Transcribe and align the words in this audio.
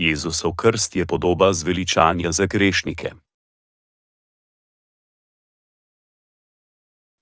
Jezusov 0.00 0.56
krst 0.56 0.96
je 0.96 1.06
podoba 1.06 1.52
zveličanja 1.52 2.32
za 2.32 2.46
grešnike. 2.46 3.12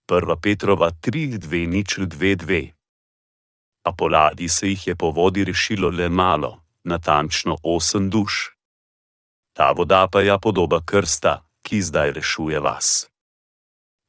1. 0.08 0.40
Petrova 0.42 0.90
3:2:2 0.90 2.72
A 3.82 3.92
po 3.92 4.08
ladji 4.08 4.48
se 4.48 4.68
jih 4.68 4.86
je 4.86 4.96
po 4.96 5.10
vodi 5.10 5.44
rešilo 5.44 5.88
le 5.88 6.08
malo, 6.08 6.62
natančno 6.84 7.56
osem 7.62 8.10
duš. 8.10 8.56
Ta 9.52 9.72
voda 9.72 10.06
pa 10.12 10.20
je 10.20 10.38
podoba 10.42 10.80
krsta, 10.86 11.42
ki 11.62 11.82
zdaj 11.82 12.12
rešuje 12.12 12.60
vas. 12.60 13.10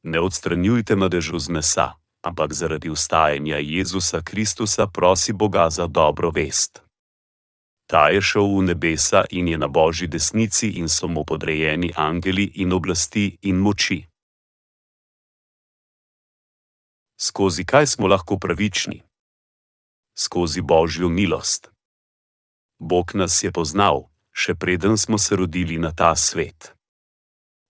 Ne 0.02 0.20
odstranjujte 0.20 0.96
madežu 0.96 1.38
z 1.38 1.48
mesa, 1.48 1.92
ampak 2.22 2.52
zaradi 2.52 2.90
ustajanja 2.90 3.56
Jezusa 3.56 4.22
Kristusa 4.22 4.86
prosi 4.86 5.32
Boga 5.32 5.70
za 5.70 5.86
dobro 5.86 6.30
vest. 6.30 6.89
Ta 7.90 8.06
je 8.14 8.22
šel 8.22 8.46
v 8.46 8.62
nebesa 8.70 9.24
in 9.34 9.48
je 9.50 9.58
na 9.58 9.66
božji 9.66 10.06
desnici 10.06 10.78
in 10.78 10.86
so 10.88 11.08
mu 11.10 11.24
podrejeni 11.26 11.90
angeli 11.96 12.44
in 12.62 12.72
oblasti 12.72 13.34
in 13.42 13.58
moči. 13.58 14.06
Skozi 17.18 17.66
kaj 17.66 17.86
smo 17.86 18.06
lahko 18.06 18.38
pravični? 18.38 19.02
Skozi 20.14 20.62
božjo 20.62 21.08
milost. 21.08 21.70
Bog 22.78 23.10
nas 23.14 23.42
je 23.42 23.50
poznal, 23.50 24.06
še 24.30 24.54
preden 24.54 24.94
smo 24.94 25.18
se 25.18 25.36
rodili 25.36 25.74
na 25.78 25.90
ta 25.90 26.14
svet. 26.14 26.70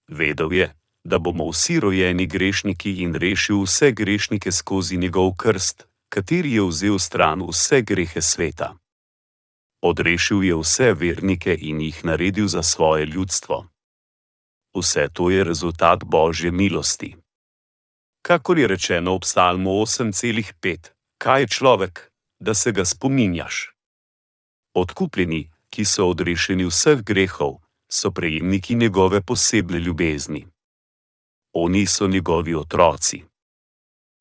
Vedel 0.08 0.52
je, 0.52 0.68
da 1.04 1.18
bomo 1.18 1.48
vsi 1.48 1.80
rojeni 1.80 2.26
grešniki 2.26 3.00
in 3.02 3.16
rešil 3.16 3.64
vse 3.64 3.92
grešnike 3.92 4.52
skozi 4.52 5.00
njegov 5.00 5.32
krst, 5.40 5.88
kateri 6.12 6.52
je 6.60 6.68
vzel 6.68 6.98
stran 6.98 7.40
vse 7.48 7.80
grehe 7.82 8.20
sveta. 8.20 8.76
Odrešil 9.82 10.44
je 10.44 10.56
vse 10.56 10.92
vernike 10.92 11.56
in 11.60 11.80
jih 11.80 12.04
naredil 12.04 12.48
za 12.48 12.62
svoje 12.62 13.06
ljudstvo. 13.06 13.66
Vse 14.76 15.08
to 15.12 15.30
je 15.30 15.44
rezultat 15.44 16.04
božje 16.04 16.50
milosti. 16.50 17.16
Kakor 18.22 18.58
je 18.58 18.66
rečeno 18.68 19.16
v 19.16 19.20
Psalmu 19.20 19.70
8:5, 19.70 20.92
kaj 21.18 21.40
je 21.40 21.48
človek, 21.48 22.12
da 22.40 22.54
se 22.54 22.72
ga 22.72 22.84
spominjaš? 22.84 23.72
Odkupljeni, 24.74 25.50
ki 25.70 25.84
so 25.84 26.08
odrešeni 26.08 26.64
vseh 26.64 27.00
grehov, 27.02 27.58
so 27.88 28.10
prejemniki 28.10 28.74
njegove 28.74 29.20
posebne 29.20 29.78
ljubezni. 29.78 30.46
Oni 31.52 31.86
so 31.86 32.06
njegovi 32.06 32.54
otroci. 32.54 33.24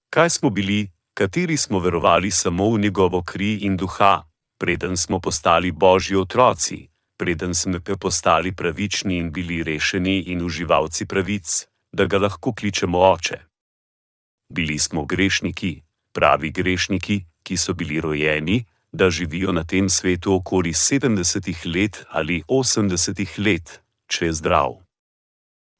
Kaj 0.09 0.29
smo 0.29 0.49
bili, 0.49 0.91
kateri 1.13 1.57
smo 1.57 1.79
verovali 1.79 2.31
samo 2.31 2.69
v 2.69 2.79
njegovo 2.79 3.23
kri 3.23 3.53
in 3.53 3.77
duha, 3.77 4.28
preden 4.59 4.97
smo 4.97 5.19
postali 5.19 5.71
božji 5.71 6.17
otroci, 6.17 6.87
preden 7.17 7.55
smo 7.55 7.79
postali 7.99 8.51
pravični 8.51 9.17
in 9.17 9.31
bili 9.31 9.63
rešeni 9.63 10.19
in 10.19 10.41
uživalci 10.45 11.05
pravic, 11.05 11.67
da 11.91 12.05
ga 12.05 12.17
lahko 12.17 12.53
kličemo 12.53 12.99
oče. 12.99 13.37
Bili 14.53 14.79
smo 14.79 15.05
grešniki, 15.05 15.81
pravi 16.13 16.51
grešniki, 16.51 17.25
ki 17.43 17.57
so 17.57 17.73
bili 17.73 18.01
rojeni, 18.01 18.65
da 18.91 19.09
živijo 19.09 19.51
na 19.51 19.63
tem 19.63 19.89
svetu 19.89 20.35
okoli 20.35 20.73
70 20.73 21.75
let 21.75 22.03
ali 22.09 22.43
80 22.47 23.39
let, 23.45 23.81
če 24.07 24.25
je 24.25 24.33
zdrav. 24.33 24.75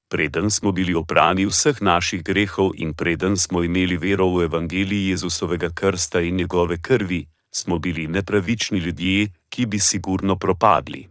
Preden 0.10 0.50
smo 0.50 0.72
bili 0.72 0.94
oprani 0.94 1.46
vseh 1.46 1.82
naših 1.82 2.24
grehov 2.24 2.72
in 2.76 2.94
preden 2.94 3.38
smo 3.38 3.64
imeli 3.64 3.98
vero 3.98 4.30
v 4.30 4.44
evangeliji 4.44 5.10
Jezusovega 5.10 5.70
krsta 5.70 6.22
in 6.22 6.36
njegove 6.36 6.82
krvi, 6.82 7.28
smo 7.52 7.80
bili 7.80 8.08
nepravični 8.08 8.80
ljudje, 8.80 9.32
ki 9.50 9.66
bi 9.66 9.80
sigurno 9.80 10.36
propadli. 10.36 11.10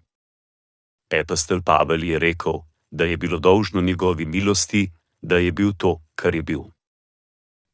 Epistel 1.10 1.62
Pavel 1.62 2.04
je 2.04 2.18
rekel, 2.18 2.52
da 2.90 3.04
je 3.04 3.16
bilo 3.16 3.38
dolžno 3.38 3.80
njegovi 3.80 4.26
milosti, 4.26 4.90
da 5.20 5.36
je 5.36 5.52
bil 5.52 5.72
to, 5.78 6.00
kar 6.14 6.34
je 6.34 6.42
bil. 6.42 6.60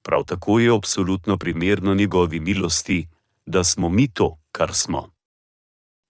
Prav 0.02 0.24
tako 0.24 0.58
je 0.58 0.74
absolutno 0.76 1.38
primerno 1.38 1.94
njegovi 1.94 2.40
milosti, 2.40 3.08
da 3.46 3.64
smo 3.64 3.88
mi 3.88 4.08
to, 4.12 4.38
kar 4.52 4.74
smo. 4.74 5.10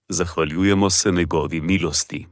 Zahvaljujemo 0.09 0.89
se 0.89 1.11
njegovi 1.11 1.61
milosti. 1.61 2.27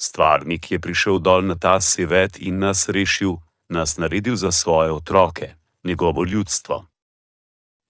Stvarnik 0.00 0.70
je 0.70 0.78
prišel 0.78 1.18
dol 1.18 1.44
na 1.44 1.54
ta 1.54 1.80
svet 1.80 2.38
in 2.38 2.58
nas 2.58 2.88
rešil, 2.88 3.36
nas 3.68 3.96
naredil 3.96 4.36
za 4.36 4.52
svoje 4.52 4.92
otroke, 4.92 5.54
njegovo 5.84 6.24
ljudstvo. 6.24 6.86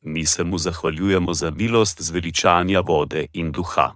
Mi 0.00 0.26
se 0.26 0.44
mu 0.44 0.58
zahvaljujemo 0.58 1.34
za 1.34 1.50
milost 1.50 2.02
zveličanja 2.02 2.80
vode 2.80 3.26
in 3.32 3.52
duha. 3.52 3.94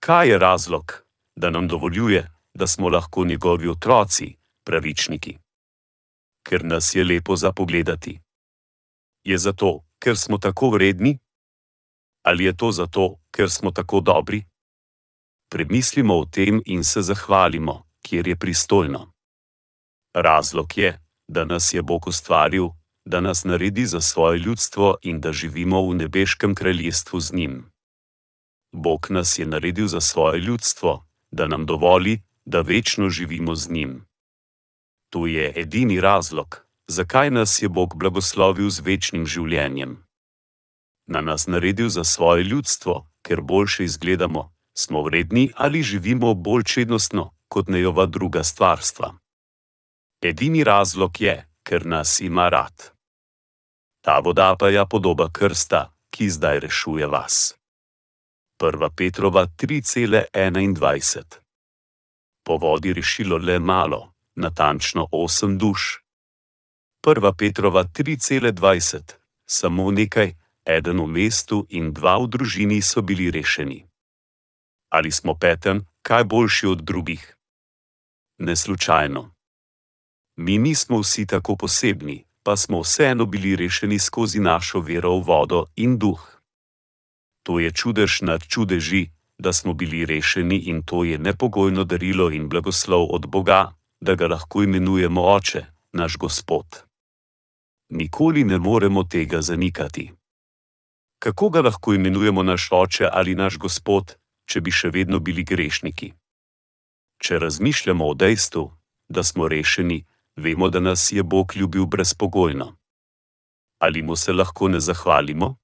Kaj 0.00 0.28
je 0.28 0.38
razlog, 0.38 1.04
da 1.36 1.50
nam 1.50 1.68
dovoljuje, 1.68 2.30
da 2.54 2.66
smo 2.66 2.88
lahko 2.88 3.24
njegovi 3.24 3.68
otroci, 3.68 4.36
pravičniki? 4.64 5.38
Ker 6.48 6.64
nas 6.64 6.94
je 6.94 7.04
lepo 7.04 7.36
zapogledati. 7.36 8.20
Je 9.24 9.38
zato, 9.38 9.84
ker 9.98 10.16
smo 10.16 10.38
tako 10.38 10.70
vredni? 10.70 11.18
Ali 12.22 12.44
je 12.44 12.56
to 12.56 12.72
zato, 12.72 13.18
ker 13.30 13.50
smo 13.50 13.70
tako 13.70 14.00
dobri? 14.00 14.44
Premislimo 15.50 16.18
o 16.18 16.24
tem 16.24 16.62
in 16.66 16.84
se 16.84 17.02
zahvalimo, 17.02 17.82
kjer 18.02 18.28
je 18.28 18.36
pristojno. 18.36 19.12
Razlog 20.14 20.78
je, 20.78 21.00
da 21.28 21.44
nas 21.44 21.74
je 21.74 21.82
Bog 21.82 22.06
ustvaril, 22.06 22.68
da 23.06 23.20
nas 23.20 23.44
naredi 23.44 23.86
za 23.86 24.00
svoje 24.00 24.38
ljudstvo 24.38 24.96
in 25.02 25.20
da 25.20 25.32
živimo 25.32 25.88
v 25.88 25.94
nebeškem 25.94 26.54
kraljestvu 26.54 27.20
z 27.20 27.32
njim. 27.32 27.70
Bog 28.72 29.06
nas 29.10 29.38
je 29.38 29.46
naredil 29.46 29.86
za 29.86 30.00
svoje 30.00 30.40
ljudstvo, 30.40 31.06
da 31.30 31.46
nam 31.46 31.66
dovoli, 31.66 32.22
da 32.44 32.60
večno 32.60 33.10
živimo 33.10 33.54
z 33.54 33.70
njim. 33.70 34.06
To 35.10 35.26
je 35.26 35.52
edini 35.56 36.00
razlog, 36.00 36.66
zakaj 36.88 37.30
nas 37.30 37.62
je 37.62 37.68
Bog 37.68 37.94
blagoslovil 37.96 38.70
z 38.70 38.80
večnim 38.80 39.26
življenjem. 39.26 40.06
Na 41.06 41.20
nas 41.20 41.46
naredil 41.46 41.88
za 41.88 42.04
svoje 42.04 42.44
ljudstvo, 42.44 43.06
ker 43.22 43.40
boljše 43.40 43.84
izgledamo, 43.84 44.52
smo 44.74 45.02
vredni 45.02 45.50
ali 45.54 45.82
živimo 45.82 46.34
bolj 46.34 46.62
čednostno 46.64 47.30
kot 47.48 47.68
nejova 47.68 48.06
druga 48.06 48.42
stvarstva. 48.42 49.14
Edini 50.22 50.64
razlog 50.64 51.20
je, 51.20 51.48
ker 51.62 51.86
nas 51.86 52.20
ima 52.20 52.48
rad. 52.48 52.95
Ta 54.06 54.20
voda 54.22 54.54
pa 54.58 54.68
je 54.68 54.86
podoba 54.86 55.26
krsta, 55.32 55.90
ki 56.14 56.30
zdaj 56.30 56.60
rešuje 56.60 57.06
vas. 57.06 57.58
1. 58.62 58.90
Petrova 58.96 59.46
3:21 59.46 61.24
Po 62.44 62.56
vodi 62.56 62.92
rešilo 62.92 63.36
le 63.36 63.58
malo, 63.58 64.12
natančno 64.36 65.08
osem 65.12 65.58
duš. 65.58 66.02
1. 67.02 67.34
Petrova 67.38 67.84
3:20 67.84 69.14
Samo 69.46 69.90
nekaj, 69.90 70.34
eden 70.64 71.00
v 71.00 71.06
mestu 71.06 71.66
in 71.68 71.92
dva 71.92 72.18
v 72.18 72.26
družini 72.26 72.82
so 72.82 73.02
bili 73.02 73.30
rešeni. 73.30 73.86
Ali 74.90 75.10
smo 75.10 75.34
peten, 75.34 75.82
kaj 76.02 76.24
boljši 76.24 76.66
od 76.66 76.78
drugih? 76.78 77.36
Ne 78.38 78.56
slučajno. 78.56 79.34
Mi 80.36 80.58
nismo 80.58 80.98
vsi 80.98 81.26
tako 81.26 81.56
posebni, 81.56 82.25
pa 82.46 82.56
smo 82.56 82.80
vseeno 82.80 83.26
bili 83.26 83.56
rešeni 83.56 83.98
skozi 83.98 84.40
našo 84.40 84.80
vero 84.80 85.16
v 85.18 85.22
vodo 85.26 85.64
in 85.76 85.98
duh. 85.98 86.22
To 87.42 87.58
je 87.58 87.72
čudež 87.72 88.22
nad 88.22 88.46
čudeži, 88.46 89.10
da 89.38 89.52
smo 89.52 89.74
bili 89.74 90.06
rešeni 90.06 90.56
in 90.70 90.82
to 90.82 91.04
je 91.04 91.18
nepogojno 91.18 91.84
darilo 91.84 92.30
in 92.30 92.48
blagoslov 92.48 93.06
od 93.10 93.26
Boga, 93.26 93.74
da 94.00 94.14
ga 94.14 94.26
lahko 94.26 94.62
imenujemo 94.62 95.22
Oče, 95.26 95.64
naš 95.92 96.16
Gospod. 96.16 96.66
Nikoli 97.90 98.44
ne 98.44 98.58
moremo 98.58 99.04
tega 99.04 99.42
zanikati. 99.42 100.12
Kako 101.18 101.50
ga 101.50 101.60
lahko 101.60 101.94
imenujemo 101.94 102.42
naš 102.42 102.68
Oče 102.70 103.08
ali 103.12 103.34
naš 103.34 103.58
Gospod, 103.58 104.14
če 104.46 104.60
bi 104.60 104.70
še 104.70 104.90
vedno 104.94 105.18
bili 105.18 105.42
grešniki? 105.42 106.12
Če 107.18 107.38
razmišljamo 107.38 108.06
o 108.06 108.14
dejstvu, 108.14 108.70
da 109.08 109.22
smo 109.22 109.48
rešeni, 109.48 110.04
vemo, 110.36 110.68
da 110.70 110.80
nas 110.80 111.12
je 111.12 111.22
Bog 111.22 111.52
ljubil 111.56 111.86
brezpogojno. 111.86 112.76
Ali 113.78 114.02
mu 114.02 114.16
se 114.16 114.32
lahko 114.32 114.68
ne 114.68 114.80
zahvalimo? 114.80 115.56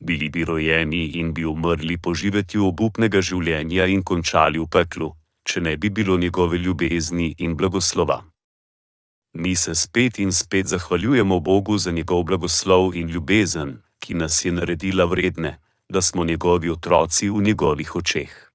Bili 0.00 0.28
bi 0.28 0.44
rojeni 0.44 1.06
in 1.06 1.34
bi 1.34 1.44
umrli 1.44 1.98
po 1.98 2.14
živetju 2.14 2.66
obupnega 2.66 3.20
življenja 3.20 3.86
in 3.86 4.02
končali 4.02 4.58
v 4.58 4.66
peklu, 4.68 5.12
če 5.48 5.60
ne 5.60 5.76
bi 5.76 5.90
bilo 5.90 6.18
njegove 6.18 6.58
ljubezni 6.58 7.34
in 7.38 7.56
blagoslova. 7.56 8.24
Mi 9.32 9.56
se 9.56 9.74
spet 9.74 10.18
in 10.18 10.32
spet 10.32 10.66
zahvaljujemo 10.66 11.40
Bogu 11.40 11.78
za 11.78 11.90
njegov 11.90 12.24
blagoslov 12.24 12.94
in 12.96 13.08
ljubezen, 13.08 13.82
ki 13.98 14.14
nas 14.14 14.44
je 14.44 14.52
naredila 14.52 15.04
vredne, 15.04 15.58
da 15.88 16.02
smo 16.02 16.24
njegovi 16.24 16.70
otroci 16.70 17.30
v 17.30 17.42
njegovih 17.42 17.96
očeh. 17.96 18.45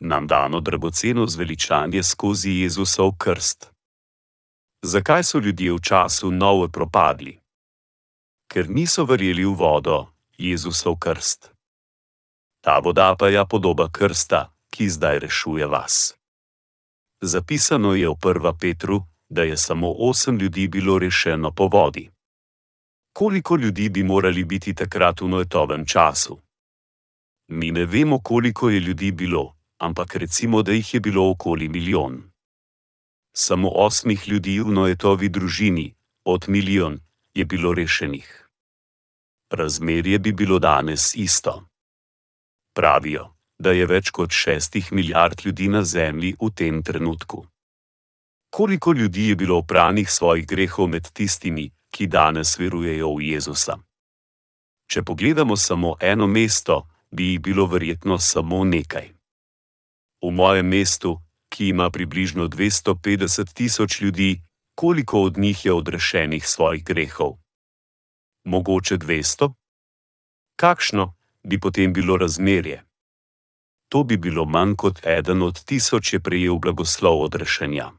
Nam 0.00 0.26
dano 0.26 0.60
dragoceno 0.60 1.26
zveličanje 1.26 2.02
skozi 2.02 2.50
Jezusov 2.50 3.10
krst. 3.18 3.70
Zakaj 4.82 5.24
so 5.24 5.38
ljudje 5.38 5.72
v 5.72 5.78
času 5.82 6.30
nove 6.30 6.68
propadli? 6.68 7.38
Ker 8.52 8.70
niso 8.70 9.04
verjeli 9.04 9.44
v 9.44 9.54
vodo, 9.54 10.06
Jezusov 10.38 10.96
krst. 10.98 11.50
Ta 12.60 12.78
voda 12.78 13.16
pa 13.18 13.28
je 13.28 13.44
podoba 13.50 13.88
krsta, 13.92 14.52
ki 14.70 14.88
zdaj 14.88 15.18
rešuje 15.18 15.66
vas. 15.66 16.14
Zapisano 17.20 17.94
je 17.94 18.08
v 18.08 18.14
1. 18.14 18.58
Petru, 18.60 19.02
da 19.28 19.42
je 19.42 19.56
samo 19.56 19.94
osem 19.98 20.38
ljudi 20.38 20.68
bilo 20.68 20.98
rešeno 20.98 21.50
po 21.50 21.66
vodi. 21.66 22.10
Koliko 23.12 23.56
ljudi 23.56 23.88
bi 23.88 24.02
morali 24.02 24.44
biti 24.44 24.74
takrat 24.74 25.20
v 25.20 25.28
noetovem 25.28 25.86
času? 25.86 26.38
Mi 27.48 27.70
ne 27.70 27.84
vemo, 27.84 28.20
koliko 28.22 28.70
je 28.70 28.80
ljudi 28.80 29.12
bilo, 29.12 29.57
ampak 29.78 30.16
recimo, 30.16 30.62
da 30.62 30.72
jih 30.72 30.94
je 30.94 31.00
bilo 31.00 31.30
okoli 31.30 31.68
milijon. 31.68 32.22
Samo 33.36 33.70
osmih 33.74 34.28
ljudi 34.28 34.60
v 34.60 34.72
noetovi 34.72 35.28
družini, 35.28 35.94
od 36.24 36.48
milijon, 36.48 37.00
je 37.34 37.44
bilo 37.44 37.74
rešenih. 37.74 38.48
Razmerje 39.50 40.18
bi 40.18 40.32
bilo 40.32 40.58
danes 40.58 41.14
isto. 41.14 41.68
Pravijo, 42.74 43.34
da 43.58 43.72
je 43.72 43.86
več 43.86 44.10
kot 44.10 44.30
šestih 44.30 44.92
milijard 44.92 45.40
ljudi 45.44 45.68
na 45.68 45.82
Zemlji 45.84 46.34
v 46.40 46.50
tem 46.54 46.82
trenutku. 46.82 47.46
Koliko 48.50 48.92
ljudi 48.92 49.28
je 49.28 49.36
bilo 49.36 49.58
opranih 49.58 50.10
svojih 50.10 50.46
grehov 50.46 50.88
med 50.88 51.10
tistimi, 51.12 51.70
ki 51.90 52.06
danes 52.06 52.58
verujejo 52.58 53.14
v 53.14 53.32
Jezusa? 53.32 53.78
Če 54.86 55.02
pogledamo 55.02 55.56
samo 55.56 55.96
eno 56.00 56.26
mesto, 56.26 56.86
bi 57.10 57.32
jih 57.32 57.40
bilo 57.40 57.66
verjetno 57.66 58.18
samo 58.18 58.64
nekaj. 58.64 59.17
V 60.22 60.30
mojem 60.30 60.66
mestu, 60.66 61.20
ki 61.48 61.68
ima 61.68 61.90
približno 61.90 62.48
250 62.48 63.52
tisoč 63.54 64.00
ljudi, 64.00 64.42
koliko 64.74 65.22
od 65.22 65.38
njih 65.38 65.64
je 65.64 65.72
odrešenih 65.72 66.48
svojih 66.48 66.84
grehov? 66.84 67.38
Mogoče 68.44 68.98
200? 68.98 69.52
Kakšno 70.56 71.14
bi 71.42 71.60
potem 71.60 71.92
bilo 71.92 72.16
razmerje? 72.16 72.84
To 73.88 74.04
bi 74.04 74.16
bilo 74.16 74.44
manj 74.44 74.74
kot 74.76 75.06
eden 75.06 75.42
od 75.42 75.64
tisoč 75.64 76.12
je 76.12 76.20
prejel 76.20 76.58
blagoslov 76.58 77.22
odrešenja. 77.22 77.92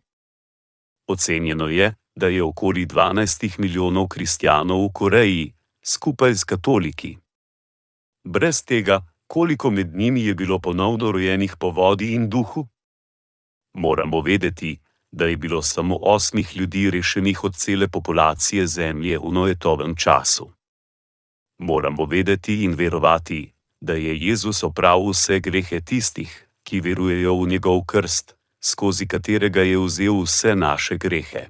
Ocenjeno 1.08 1.68
je, 1.68 1.94
da 2.16 2.28
je 2.28 2.44
okoli 2.44 2.86
12 2.86 3.60
milijonov 3.60 4.08
kristjanov 4.08 4.86
v 4.86 4.92
Koreji, 4.94 5.54
skupaj 5.84 6.36
s 6.36 6.44
katoliki. 6.44 7.18
Brez 8.24 8.64
tega, 8.66 9.02
koliko 9.30 9.70
med 9.70 9.96
njimi 9.96 10.26
je 10.26 10.36
bilo 10.36 10.60
ponovno 10.60 11.12
rojenih 11.12 11.56
po 11.60 11.70
vodi 11.70 12.14
in 12.14 12.30
duhu? 12.30 12.68
Moramo 13.74 14.22
vedeti, 14.22 14.80
da 15.12 15.26
je 15.26 15.38
bilo 15.38 15.62
samo 15.62 15.98
osmih 16.02 16.58
ljudi 16.58 16.90
rešenih 16.90 17.44
od 17.44 17.56
cele 17.56 17.88
populacije 17.88 18.68
Zemlje 18.68 19.20
v 19.20 19.32
noetovem 19.32 19.96
času. 19.96 20.52
Moramo 21.58 22.06
vedeti 22.06 22.64
in 22.64 22.74
verovati, 22.74 23.54
da 23.82 23.94
je 23.94 24.18
Jezus 24.18 24.64
opravil 24.64 25.10
vse 25.10 25.40
grehe 25.40 25.82
tistih, 25.82 26.50
ki 26.64 26.82
verujejo 26.82 27.36
v 27.42 27.48
njegov 27.48 27.86
krst, 27.86 28.36
skozi 28.62 29.08
katerega 29.08 29.62
je 29.62 29.78
vzel 29.78 30.22
vse 30.24 30.56
naše 30.56 30.98
grehe. 30.98 31.48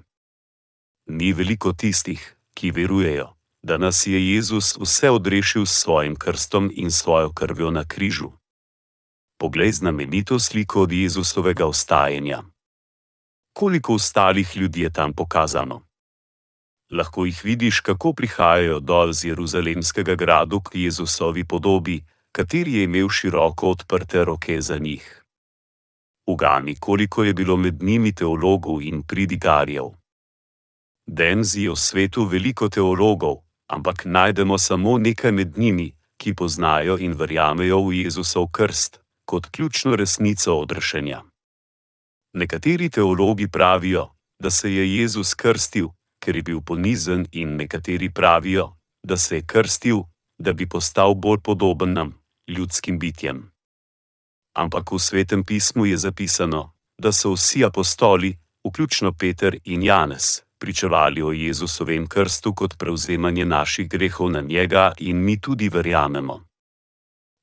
Ni 1.06 1.34
veliko 1.34 1.74
tistih, 1.74 2.36
ki 2.54 2.72
verujejo, 2.72 3.39
da 3.62 3.78
nas 3.78 4.08
je 4.08 4.34
Jezus 4.34 4.78
vse 4.78 5.10
odrešil 5.10 5.66
s 5.66 5.82
svojim 5.82 6.16
krstom 6.16 6.72
in 6.74 6.92
svojo 6.92 7.34
krvjo 7.34 7.72
na 7.72 7.86
križu. 7.86 8.32
Poglej 9.40 9.72
znamenito 9.72 10.40
sliko 10.40 10.82
od 10.82 10.92
Jezusovega 10.92 11.66
ostajanja. 11.66 12.44
Koliko 13.54 13.94
ostalih 13.94 14.58
ljudi 14.58 14.82
je 14.82 14.94
tam 14.94 15.14
pokazano? 15.14 15.82
Lahko 16.92 17.26
jih 17.26 17.42
vidiš, 17.44 17.80
kako 17.80 18.14
prihajajo 18.14 18.80
dol 18.80 19.14
z 19.14 19.26
Jeruzalemskega 19.26 20.16
gradu 20.16 20.62
k 20.62 20.76
Jezusovi 20.76 21.44
podobi, 21.44 22.04
kateri 22.32 22.74
je 22.74 22.84
imel 22.84 23.10
široko 23.10 23.70
odprte 23.70 24.24
roke 24.26 24.62
za 24.62 24.78
njih. 24.78 25.24
Ugani, 26.28 26.76
koliko 26.76 27.24
je 27.24 27.34
bilo 27.34 27.58
med 27.58 27.84
njimi 27.84 28.16
teologov 28.16 28.82
in 28.82 29.04
pridigarjev. 29.04 29.86
Denzi 31.08 31.62
je 31.62 31.72
v 31.72 31.76
svetu 31.76 32.26
veliko 32.26 32.70
teologov, 32.70 33.49
ampak 33.70 34.06
najdemo 34.06 34.58
samo 34.58 34.98
nekaj 34.98 35.32
med 35.32 35.58
njimi, 35.58 35.96
ki 36.18 36.34
poznajo 36.34 36.98
in 36.98 37.14
verjamejo 37.14 37.80
v 37.86 37.94
Jezusov 38.04 38.48
krst 38.52 39.00
kot 39.26 39.46
ključno 39.46 39.96
resnico 39.96 40.56
odrešenja. 40.56 41.24
Nekateri 42.34 42.90
teologi 42.90 43.48
pravijo, 43.48 44.10
da 44.42 44.50
se 44.50 44.74
je 44.74 44.96
Jezus 44.96 45.34
krstil, 45.34 45.88
ker 46.24 46.36
je 46.36 46.44
bil 46.44 46.62
ponizen, 46.62 47.28
in 47.32 47.56
nekateri 47.56 48.10
pravijo, 48.10 48.74
da 49.04 49.18
se 49.18 49.36
je 49.36 49.46
krstil, 49.46 50.04
da 50.38 50.54
bi 50.54 50.70
postal 50.70 51.14
bolj 51.14 51.40
podoben 51.44 51.94
nam, 51.94 52.14
ljudskim 52.48 53.00
bitjem. 53.00 53.52
Ampak 54.58 54.92
v 54.92 55.00
svetem 55.00 55.44
pismu 55.44 55.86
je 55.86 55.98
zapisano, 55.98 56.74
da 57.02 57.12
so 57.12 57.34
vsi 57.34 57.66
apostoli, 57.66 58.38
vključno 58.68 59.14
Peter 59.14 59.58
in 59.64 59.84
Janez, 59.84 60.42
pričevali 60.60 61.22
o 61.22 61.32
Jezusovem 61.32 62.08
krstu 62.08 62.54
kot 62.54 62.78
prevzemanje 62.78 63.46
naših 63.46 63.90
grehov 63.90 64.32
na 64.32 64.42
njega 64.42 64.92
in 65.00 65.24
mi 65.24 65.42
tudi 65.42 65.70
verjamemo. 65.70 66.46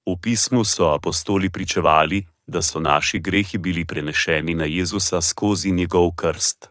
V 0.07 0.17
pismu 0.23 0.65
so 0.65 0.95
apostoli 0.95 1.51
pričevali, 1.51 2.27
da 2.47 2.63
so 2.63 2.81
naši 2.81 3.19
grehi 3.19 3.59
bili 3.59 3.85
prenešeni 3.85 4.55
na 4.55 4.65
Jezusa 4.65 5.21
skozi 5.21 5.73
njegov 5.73 6.11
krst. 6.15 6.71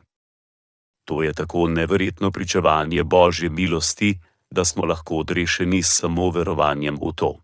To 1.06 1.24
je 1.24 1.34
tako 1.34 1.68
neverjetno 1.68 2.32
pričevanje 2.32 3.04
Božje 3.04 3.50
milosti, 3.50 4.20
da 4.52 4.66
smo 4.66 4.86
lahko 4.86 5.16
odrešeni 5.16 5.84
s 5.84 6.00
samo 6.00 6.30
verovanjem 6.30 6.96
v 6.96 7.14
to. 7.16 7.40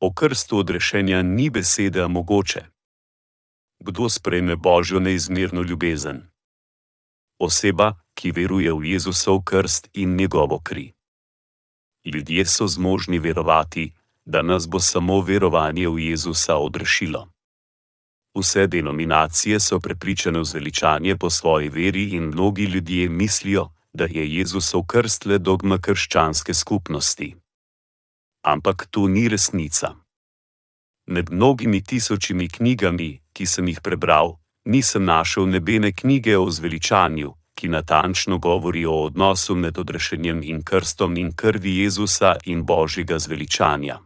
O 0.00 0.12
krstu 0.12 0.58
odrešenja 0.58 1.22
ni 1.22 1.50
besede 1.50 2.06
mogoče 2.06 2.73
kdo 3.84 4.08
sprejme 4.08 4.56
Božjo 4.56 5.00
neizmerno 5.00 5.62
ljubezen. 5.62 6.22
Oseba, 7.38 8.00
ki 8.14 8.32
veruje 8.32 8.72
v 8.72 8.84
Jezusov 8.92 9.42
krst 9.44 9.88
in 9.92 10.16
njegovo 10.16 10.58
kri. 10.58 10.92
Ljudje 12.04 12.44
so 12.46 12.66
zmožni 12.66 13.18
verovati, 13.18 13.92
da 14.24 14.42
nas 14.42 14.68
bo 14.68 14.80
samo 14.80 15.20
verovanje 15.20 15.88
v 15.88 15.98
Jezusa 15.98 16.56
odrešilo. 16.56 17.28
Vse 18.34 18.66
denominacije 18.66 19.60
so 19.60 19.80
prepričane 19.80 20.40
v 20.40 20.44
zveličanje 20.44 21.16
po 21.16 21.30
svoji 21.30 21.68
veri 21.68 22.08
in 22.16 22.22
mnogi 22.22 22.64
ljudje 22.64 23.08
mislijo, 23.08 23.70
da 23.92 24.04
je 24.04 24.36
Jezusov 24.36 24.86
krst 24.86 25.26
le 25.26 25.38
dogma 25.38 25.78
krščanske 25.78 26.54
skupnosti. 26.54 27.36
Ampak 28.42 28.86
to 28.90 29.08
ni 29.08 29.28
resnica. 29.28 29.94
Med 31.06 31.30
mnogimi 31.30 31.84
tisočimi 31.84 32.48
knjigami, 32.48 33.23
ki 33.34 33.46
sem 33.46 33.68
jih 33.68 33.80
prebral, 33.80 34.38
nisem 34.64 35.04
našel 35.04 35.48
nebene 35.48 35.92
knjige 35.92 36.38
o 36.38 36.50
zveličanju, 36.50 37.34
ki 37.54 37.68
natančno 37.68 38.38
govori 38.38 38.86
o 38.86 38.94
odnosu 39.04 39.54
med 39.54 39.78
odrešenjem 39.78 40.42
in 40.42 40.62
krstom 40.62 41.16
in 41.16 41.32
krvi 41.32 41.76
Jezusa 41.78 42.36
in 42.44 42.64
božjega 42.66 43.18
zveličanja. 43.18 44.00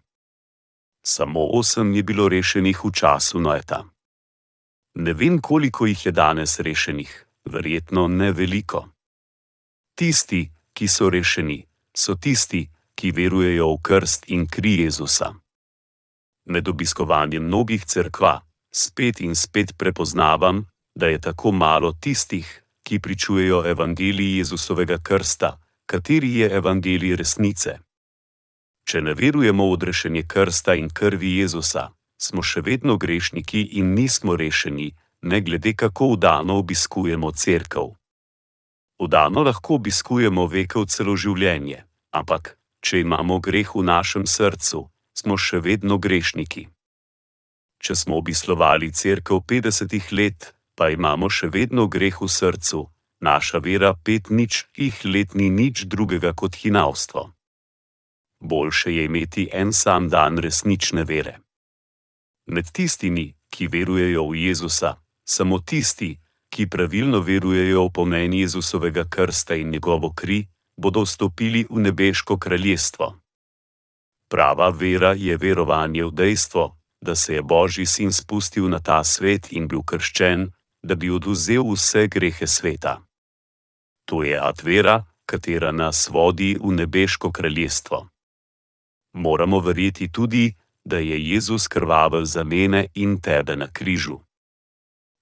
Samo 1.06 1.46
osem 1.52 1.94
je 1.94 2.02
bilo 2.02 2.28
rešenih 2.28 2.84
v 2.84 2.92
času 2.92 3.40
Noeta. 3.40 3.84
Ne 4.94 5.12
vem, 5.12 5.40
koliko 5.40 5.86
jih 5.86 6.06
je 6.06 6.12
danes 6.12 6.60
rešenih, 6.60 7.26
verjetno 7.44 8.08
ne 8.08 8.32
veliko. 8.32 8.88
Tisti, 9.94 10.50
ki 10.72 10.88
so 10.88 11.10
rešeni, 11.10 11.64
so 11.96 12.14
tisti, 12.14 12.68
ki 12.94 13.12
verujejo 13.12 13.74
v 13.74 13.82
krst 13.82 14.28
in 14.28 14.46
kri 14.46 14.80
Jezusa 14.82 15.32
med 16.48 16.68
obiskovanjem 16.68 17.44
mnogih 17.44 17.84
crkva, 17.84 18.40
spet 18.70 19.20
in 19.20 19.34
spet 19.34 19.76
prepoznavam, 19.78 20.66
da 20.94 21.06
je 21.06 21.20
tako 21.20 21.52
malo 21.52 21.92
tistih, 21.92 22.64
ki 22.82 23.00
pričujejo 23.00 23.62
evangeliji 23.66 24.36
Jezusovega 24.36 24.98
krsta, 25.02 25.60
kateri 25.86 26.34
je 26.34 26.50
evangelij 26.56 27.16
resnice. 27.16 27.78
Če 28.88 29.02
ne 29.02 29.14
verujemo 29.14 29.66
v 29.68 29.72
odrešenje 29.72 30.22
krsta 30.26 30.74
in 30.74 30.88
krvi 30.88 31.36
Jezusa, 31.36 31.90
smo 32.20 32.42
še 32.42 32.60
vedno 32.64 32.96
grešniki 32.96 33.62
in 33.80 33.92
nismo 33.94 34.36
rešeni, 34.36 34.94
ne 35.22 35.40
glede 35.40 35.74
kako 35.74 36.14
vdano 36.14 36.56
obiskujemo 36.58 37.32
crkv. 37.32 37.92
Vdano 39.02 39.42
lahko 39.42 39.74
obiskujemo 39.74 40.46
vekev 40.46 40.88
celo 40.90 41.16
življenje, 41.16 41.84
ampak, 42.10 42.56
če 42.80 43.04
imamo 43.04 43.38
greh 43.38 43.74
v 43.74 43.84
našem 43.84 44.26
srcu, 44.26 44.88
smo 45.14 45.36
še 45.36 45.60
vedno 45.60 45.98
grešniki. 45.98 46.66
Če 47.78 47.94
smo 47.94 48.18
obislovali 48.18 48.92
crkvo 48.92 49.40
50 49.40 50.12
let, 50.12 50.54
pa 50.74 50.90
imamo 50.90 51.30
še 51.30 51.48
vedno 51.48 51.86
greh 51.86 52.20
v 52.20 52.28
srcu, 52.28 52.86
naša 53.20 53.58
vera 53.58 53.94
pet 53.94 54.30
nič 54.30 54.66
jih 54.76 55.04
let 55.04 55.34
ni 55.34 55.50
nič 55.50 55.86
drugega 55.86 56.32
kot 56.34 56.58
hinavstvo. 56.58 57.30
Boljše 58.40 58.94
je 58.94 59.04
imeti 59.04 59.48
en 59.52 59.72
sam 59.72 60.08
dan 60.08 60.38
resnične 60.38 61.04
vere. 61.04 61.38
Med 62.46 62.70
tistimi, 62.70 63.34
ki 63.50 63.66
verujejo 63.68 64.28
v 64.30 64.46
Jezusa, 64.46 64.94
samo 65.26 65.58
tisti, 65.58 66.14
ki 66.48 66.66
pravilno 66.70 67.20
verujejo 67.20 67.88
v 67.88 67.92
pomen 67.92 68.32
Jezusovega 68.32 69.04
krsta 69.10 69.54
in 69.54 69.70
njegovo 69.70 70.12
kri, 70.14 70.46
bodo 70.76 71.02
vstopili 71.02 71.66
v 71.70 71.80
nebeško 71.80 72.38
kraljestvo. 72.38 73.18
Prava 74.30 74.70
vera 74.70 75.12
je 75.16 75.36
verovanje 75.36 76.04
v 76.04 76.12
dejstvo, 76.12 76.77
da 77.00 77.14
se 77.14 77.34
je 77.34 77.42
Božji 77.42 77.86
sin 77.86 78.12
spustil 78.12 78.68
na 78.68 78.78
ta 78.78 79.04
svet 79.04 79.52
in 79.52 79.68
bil 79.68 79.82
krščen, 79.82 80.50
da 80.82 80.94
bi 80.94 81.10
oduzel 81.10 81.64
vse 81.72 82.06
grehe 82.06 82.46
sveta. 82.46 83.02
To 84.08 84.22
je 84.22 84.38
atvera, 84.40 85.04
katera 85.26 85.72
nas 85.72 86.08
vodi 86.08 86.56
v 86.60 86.72
nebeško 86.72 87.32
kraljestvo. 87.32 88.08
Moramo 89.12 89.60
verjeti 89.60 90.12
tudi, 90.12 90.54
da 90.84 90.98
je 90.98 91.30
Jezus 91.30 91.68
krvavel 91.68 92.24
za 92.24 92.44
mene 92.44 92.86
in 92.94 93.20
tebe 93.20 93.56
na 93.56 93.68
križu. 93.72 94.18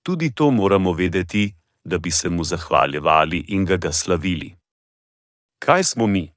Tudi 0.02 0.35
to 0.35 0.50
moramo 0.50 0.92
vedeti, 0.92 1.54
da 1.85 1.99
bi 1.99 2.11
se 2.11 2.28
mu 2.28 2.45
zahvaljevali 2.45 3.45
in 3.49 3.64
ga, 3.64 3.76
ga 3.76 3.92
slavili. 3.92 4.54
Kaj 5.59 5.85
smo 5.85 6.06
mi? 6.06 6.33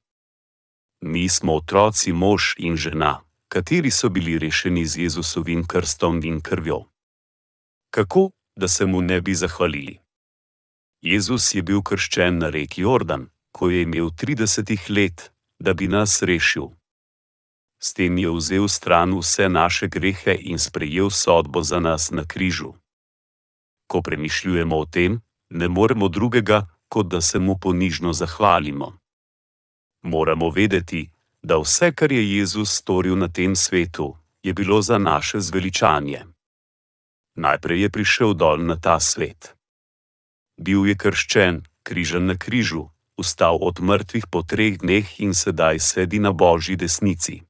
Mi 1.00 1.28
smo 1.28 1.54
otroci, 1.54 2.12
mož 2.12 2.54
in 2.58 2.76
žena, 2.76 3.20
kateri 3.52 3.90
so 3.90 4.08
bili 4.08 4.38
rešeni 4.38 4.86
z 4.86 4.96
Jezusovim 4.96 5.66
krstom 5.66 6.20
in 6.24 6.40
krvjo. 6.40 6.84
Kako, 7.90 8.30
da 8.56 8.68
se 8.68 8.86
mu 8.86 9.02
ne 9.02 9.20
bi 9.20 9.34
zahvalili? 9.34 9.98
Jezus 11.02 11.54
je 11.54 11.62
bil 11.62 11.82
krščen 11.82 12.38
na 12.38 12.50
reki 12.50 12.82
Jordan, 12.82 13.26
ko 13.52 13.70
je 13.70 13.82
imel 13.82 14.10
30 14.10 14.90
let, 14.90 15.32
da 15.58 15.74
bi 15.74 15.88
nas 15.88 16.22
rešil. 16.22 16.68
S 17.82 17.94
tem 17.94 18.18
je 18.18 18.30
vzel 18.30 18.68
stran 18.68 19.18
vse 19.18 19.48
naše 19.48 19.88
grehe 19.88 20.36
in 20.40 20.58
sprejel 20.58 21.10
sodbo 21.10 21.62
za 21.62 21.80
nas 21.80 22.10
na 22.10 22.24
križu. 22.24 22.74
Ko 23.86 24.02
premišljujemo 24.02 24.78
o 24.78 24.86
tem, 24.86 25.20
ne 25.50 25.68
moremo 25.68 26.08
drugega, 26.08 26.66
kot 26.88 27.06
da 27.06 27.20
se 27.20 27.38
mu 27.38 27.58
ponižno 27.58 28.12
zahvalimo. 28.12 28.98
Moramo 30.02 30.50
vedeti, 30.50 31.10
da 31.42 31.58
vse, 31.58 31.92
kar 31.92 32.12
je 32.12 32.36
Jezus 32.36 32.72
storil 32.72 33.16
na 33.16 33.28
tem 33.28 33.56
svetu, 33.56 34.16
je 34.42 34.52
bilo 34.54 34.82
za 34.82 34.98
naše 34.98 35.40
zveličanje. 35.40 36.24
Najprej 37.34 37.80
je 37.82 37.90
prišel 37.90 38.34
dol 38.34 38.64
na 38.64 38.76
ta 38.76 39.00
svet. 39.00 39.56
Bil 40.60 40.86
je 40.86 40.96
krščen, 40.96 41.62
križan 41.82 42.26
na 42.26 42.36
križu, 42.36 42.88
vstal 43.16 43.58
od 43.60 43.80
mrtvih 43.80 44.26
po 44.26 44.42
treh 44.42 44.78
dneh 44.78 45.20
in 45.20 45.34
sedaj 45.34 45.78
sedi 45.80 46.18
na 46.18 46.32
božji 46.32 46.76
desnici. 46.76 47.42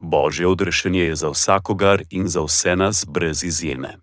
Božje 0.00 0.46
odrešenje 0.46 1.00
je 1.00 1.16
za 1.16 1.28
vsakogar 1.30 2.02
in 2.10 2.28
za 2.28 2.40
vse 2.40 2.76
nas 2.76 3.04
brez 3.04 3.44
izjeme. 3.44 3.98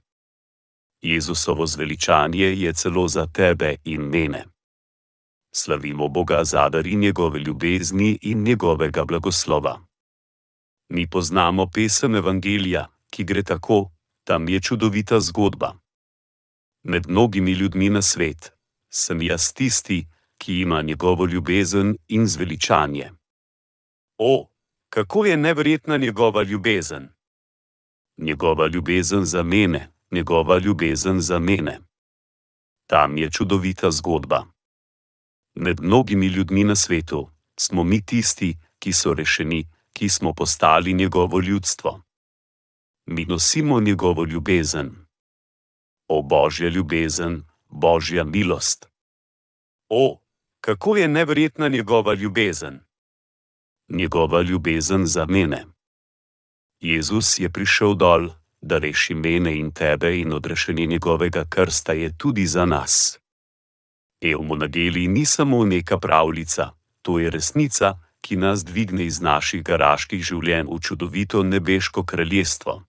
Jezusovo 1.02 1.66
zveličanje 1.66 2.46
je 2.46 2.74
celo 2.74 3.08
za 3.08 3.28
tebe 3.28 3.76
in 3.84 4.02
mene. 4.02 4.55
Slavimo 5.58 6.08
Boga 6.08 6.44
za 6.44 6.70
dar 6.70 6.88
in 6.88 7.00
njegove 7.00 7.40
ljubezni 7.40 8.20
in 8.22 8.44
njegovega 8.44 9.06
blagoslova. 9.06 9.86
Mi 10.90 11.10
poznamo 11.10 11.68
pesem 11.74 12.16
Evangelija, 12.16 12.88
ki 13.12 13.24
gre 13.24 13.44
tako: 13.44 13.92
tam 14.24 14.50
je 14.50 14.62
čudovita 14.62 15.20
zgodba. 15.20 15.74
Med 16.84 17.08
mnogimi 17.08 17.52
ljudmi 17.52 17.90
na 17.90 18.02
svet 18.02 18.52
sem 18.90 19.22
jaz 19.22 19.54
tisti, 19.54 20.08
ki 20.38 20.60
ima 20.60 20.82
njegovo 20.82 21.26
ljubezen 21.26 21.98
in 22.08 22.28
zveličanje. 22.28 23.12
O, 24.18 24.50
kako 24.90 25.26
je 25.26 25.38
neverjetna 25.38 25.98
njegova 25.98 26.44
ljubezen! 26.44 27.10
Njegova 28.18 28.68
ljubezen 28.68 29.26
za 29.26 29.44
mene, 29.44 29.92
njegova 30.12 30.58
ljubezen 30.58 31.22
za 31.22 31.40
mene. 31.40 31.80
Tam 32.88 33.18
je 33.18 33.32
čudovita 33.32 33.92
zgodba. 33.92 34.55
Med 35.56 35.82
mnogimi 35.82 36.28
ljudmi 36.28 36.64
na 36.64 36.76
svetu 36.76 37.30
smo 37.60 37.84
mi 37.84 38.06
tisti, 38.06 38.58
ki 38.80 38.94
so 38.94 39.14
rešeni, 39.14 39.68
ki 39.94 40.10
smo 40.10 40.34
postali 40.34 40.94
njegovo 40.94 41.40
ljudstvo. 41.40 42.02
Mi 43.06 43.26
nosimo 43.26 43.80
njegovo 43.80 44.26
ljubezen. 44.26 44.96
O 46.08 46.22
božja 46.22 46.70
ljubezen, 46.70 47.44
božja 47.70 48.24
milost. 48.24 48.90
O, 49.90 50.22
kako 50.62 50.98
je 50.98 51.08
neverjetna 51.08 51.68
njegova 51.68 52.14
ljubezen! 52.14 52.80
Njegova 53.90 54.42
ljubezen 54.42 55.06
za 55.06 55.26
mene. 55.26 55.66
Jezus 56.80 57.40
je 57.40 57.50
prišel 57.50 57.94
dol, 57.94 58.30
da 58.62 58.78
reši 58.78 59.14
mene 59.14 59.58
in 59.58 59.72
tebe, 59.72 60.20
in 60.20 60.34
odrešenje 60.34 60.86
njegovega 60.86 61.46
krsta 61.50 61.94
je 61.94 62.18
tudi 62.18 62.48
za 62.48 62.66
nas. 62.66 63.20
Evmonageli 64.32 65.08
ni 65.08 65.26
samo 65.26 65.66
neka 65.66 66.00
pravljica, 66.00 66.72
to 67.02 67.20
je 67.20 67.30
resnica, 67.30 68.00
ki 68.22 68.36
nas 68.36 68.64
dvigne 68.66 69.06
iz 69.06 69.22
naših 69.22 69.62
garaških 69.64 70.24
življenj 70.26 70.70
v 70.72 70.80
čudovito 70.82 71.44
nebeško 71.44 72.04
kraljestvo. 72.04 72.82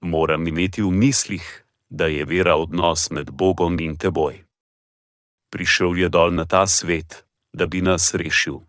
Moram 0.00 0.46
imeti 0.46 0.82
v 0.82 0.92
mislih, 0.94 1.46
da 1.90 2.06
je 2.06 2.24
vera 2.24 2.54
odnos 2.56 3.10
med 3.10 3.30
Bogom 3.30 3.80
in 3.80 3.96
teboj. 3.96 4.44
Prišel 5.50 5.98
je 5.98 6.08
dol 6.08 6.30
na 6.34 6.44
ta 6.44 6.66
svet, 6.66 7.24
da 7.52 7.66
bi 7.66 7.80
nas 7.82 8.14
rešil. 8.14 8.60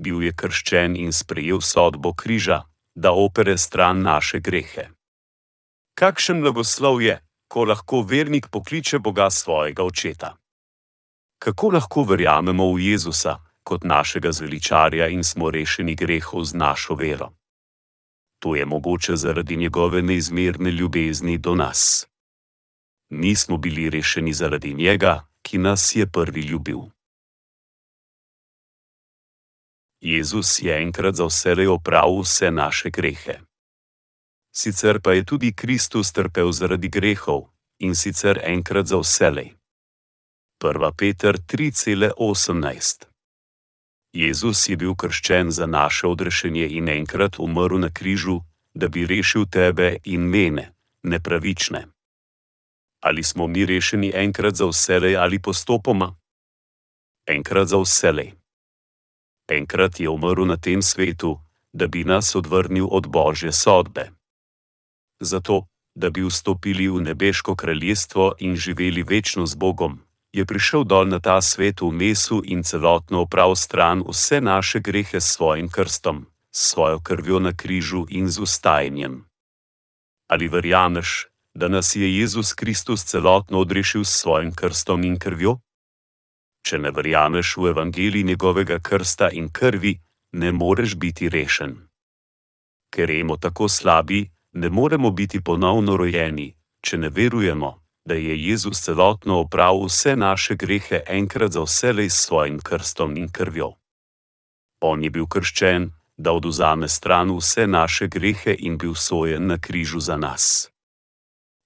Bil 0.00 0.22
je 0.22 0.32
krščen 0.32 0.96
in 0.96 1.12
sprejel 1.12 1.60
sodbo 1.60 2.14
križa, 2.14 2.62
da 2.94 3.12
opere 3.12 3.58
stran 3.58 4.00
naše 4.02 4.40
grehe. 4.40 4.88
Kakšen 5.98 6.40
blagoslov 6.40 7.02
je, 7.02 7.18
ko 7.48 7.64
lahko 7.64 8.00
vernik 8.02 8.48
pokliče 8.48 8.98
Boga 8.98 9.30
svojega 9.30 9.84
očeta? 9.84 10.34
Kako 11.38 11.68
lahko 11.70 12.02
verjamemo 12.02 12.72
v 12.72 12.80
Jezusa 12.80 13.38
kot 13.62 13.84
našega 13.84 14.32
zveličarja 14.32 15.08
in 15.08 15.24
smo 15.24 15.50
rešeni 15.50 15.94
grehov 15.94 16.44
z 16.44 16.54
našo 16.54 16.94
vero? 16.94 17.32
To 18.38 18.54
je 18.56 18.64
mogoče 18.64 19.16
zaradi 19.16 19.56
njegove 19.56 20.02
neizmerne 20.02 20.70
ljubezni 20.70 21.38
do 21.38 21.54
nas. 21.54 22.06
Nismo 23.10 23.56
bili 23.56 23.90
rešeni 23.90 24.32
zaradi 24.32 24.74
njega, 24.74 25.26
ki 25.42 25.58
nas 25.58 25.96
je 25.96 26.06
prvi 26.06 26.40
ljubil. 26.40 26.78
Jezus 30.00 30.62
je 30.62 30.82
enkrat 30.82 31.14
za 31.14 31.24
vselej 31.24 31.66
opravil 31.66 32.20
vse 32.20 32.50
naše 32.50 32.90
grehe. 32.90 33.40
Sicer 34.52 35.00
pa 35.00 35.12
je 35.12 35.24
tudi 35.24 35.52
Kristus 35.52 36.12
trpel 36.12 36.52
zaradi 36.52 36.88
grehov 36.88 37.48
in 37.78 37.94
sicer 37.94 38.40
enkrat 38.44 38.86
za 38.86 38.98
vselej. 39.00 39.54
1. 40.64 40.92
Peter 40.96 41.36
3:18 41.36 43.04
Jezus 44.12 44.68
je 44.68 44.76
bil 44.76 44.94
krščen 44.94 45.50
za 45.50 45.66
naše 45.66 46.06
odrešenje 46.06 46.68
in 46.68 46.88
enkrat 46.88 47.36
umrl 47.38 47.78
na 47.78 47.90
križu, 47.92 48.40
da 48.74 48.88
bi 48.88 49.04
rešil 49.06 49.44
tebe 49.44 49.96
in 50.04 50.20
mene, 50.20 50.72
nepravične. 51.02 51.86
Ali 53.00 53.22
smo 53.22 53.46
mi 53.46 53.66
rešeni 53.66 54.12
enkrat 54.14 54.54
za 54.54 54.66
vselej 54.66 55.16
ali 55.16 55.38
postopoma? 55.38 56.16
Enkrat 57.26 57.68
za 57.68 57.76
vselej. 57.76 58.32
Enkrat 59.48 60.00
je 60.00 60.08
umrl 60.08 60.46
na 60.46 60.56
tem 60.56 60.82
svetu, 60.82 61.40
da 61.72 61.86
bi 61.86 62.04
nas 62.04 62.34
odvrnil 62.34 62.88
od 62.90 63.06
božje 63.06 63.52
sodbe. 63.52 64.10
Zato, 65.20 65.66
da 65.94 66.10
bi 66.10 66.24
vstopili 66.24 66.88
v 66.88 67.00
nebeško 67.00 67.56
kraljestvo 67.56 68.32
in 68.38 68.56
živeli 68.56 69.02
večno 69.02 69.46
z 69.46 69.54
Bogom, 69.54 70.03
je 70.34 70.42
prišel 70.42 70.82
dol 70.82 71.06
na 71.06 71.22
ta 71.22 71.38
svet 71.38 71.78
v 71.78 71.94
mesu 71.94 72.42
in 72.42 72.66
celotno 72.66 73.22
oprav 73.22 73.54
stran 73.54 74.02
vse 74.02 74.42
naše 74.42 74.82
grehe 74.82 75.22
s 75.22 75.38
svojim 75.38 75.70
krstom, 75.70 76.26
s 76.50 76.74
svojo 76.74 76.98
krvjo 76.98 77.38
na 77.38 77.54
križu 77.54 78.06
in 78.10 78.26
z 78.26 78.42
ustajanjem. 78.42 79.24
Ali 80.26 80.48
verjameš, 80.48 81.30
da 81.54 81.68
nas 81.68 81.96
je 81.96 82.18
Jezus 82.18 82.52
Kristus 82.52 83.04
celotno 83.04 83.62
odrešil 83.62 84.04
s 84.04 84.10
svojim 84.10 84.50
krstom 84.50 85.04
in 85.04 85.18
krvjo? 85.18 85.62
Če 86.66 86.82
ne 86.82 86.90
verjameš 86.90 87.56
v 87.56 87.70
evangelij 87.70 88.26
njegovega 88.26 88.78
krsta 88.82 89.30
in 89.30 89.52
krvi, 89.52 90.00
ne 90.32 90.50
moreš 90.52 90.96
biti 90.98 91.28
rešen. 91.28 91.86
Ker 92.90 93.10
imamo 93.10 93.36
tako 93.36 93.68
slabi, 93.68 94.30
ne 94.52 94.68
moremo 94.70 95.10
biti 95.10 95.40
ponovno 95.40 95.96
rojeni, 95.96 96.54
če 96.80 96.98
ne 96.98 97.08
verujemo, 97.08 97.83
da 98.04 98.14
je 98.14 98.44
Jezus 98.48 98.80
celotno 98.80 99.40
opravil 99.40 99.86
vse 99.86 100.16
naše 100.16 100.54
grehe 100.54 101.02
enkrat 101.06 101.52
za 101.52 101.62
vselej 101.62 102.10
s 102.10 102.26
svojim 102.26 102.58
krstom 102.60 103.16
in 103.16 103.28
krvjo. 103.32 103.72
On 104.80 105.02
je 105.02 105.10
bil 105.10 105.26
krščen, 105.26 105.90
da 106.16 106.32
oduzame 106.32 106.88
stran 106.88 107.32
vse 107.36 107.66
naše 107.66 108.06
grehe 108.06 108.56
in 108.58 108.78
bil 108.78 108.94
sojen 108.94 109.46
na 109.46 109.58
križu 109.58 110.00
za 110.00 110.16
nas. 110.16 110.70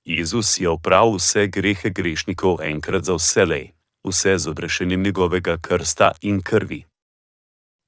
Jezus 0.05 0.61
je 0.61 0.69
opravil 0.69 1.17
vse 1.17 1.47
grehe 1.47 1.91
grešnikov 1.91 2.63
enkrat 2.63 3.05
za 3.05 3.15
vselej, 3.15 3.73
vse 4.05 4.39
z 4.39 4.49
odrešenjem 4.49 5.03
njegovega 5.03 5.59
krsta 5.59 6.13
in 6.21 6.41
krvi. 6.43 6.85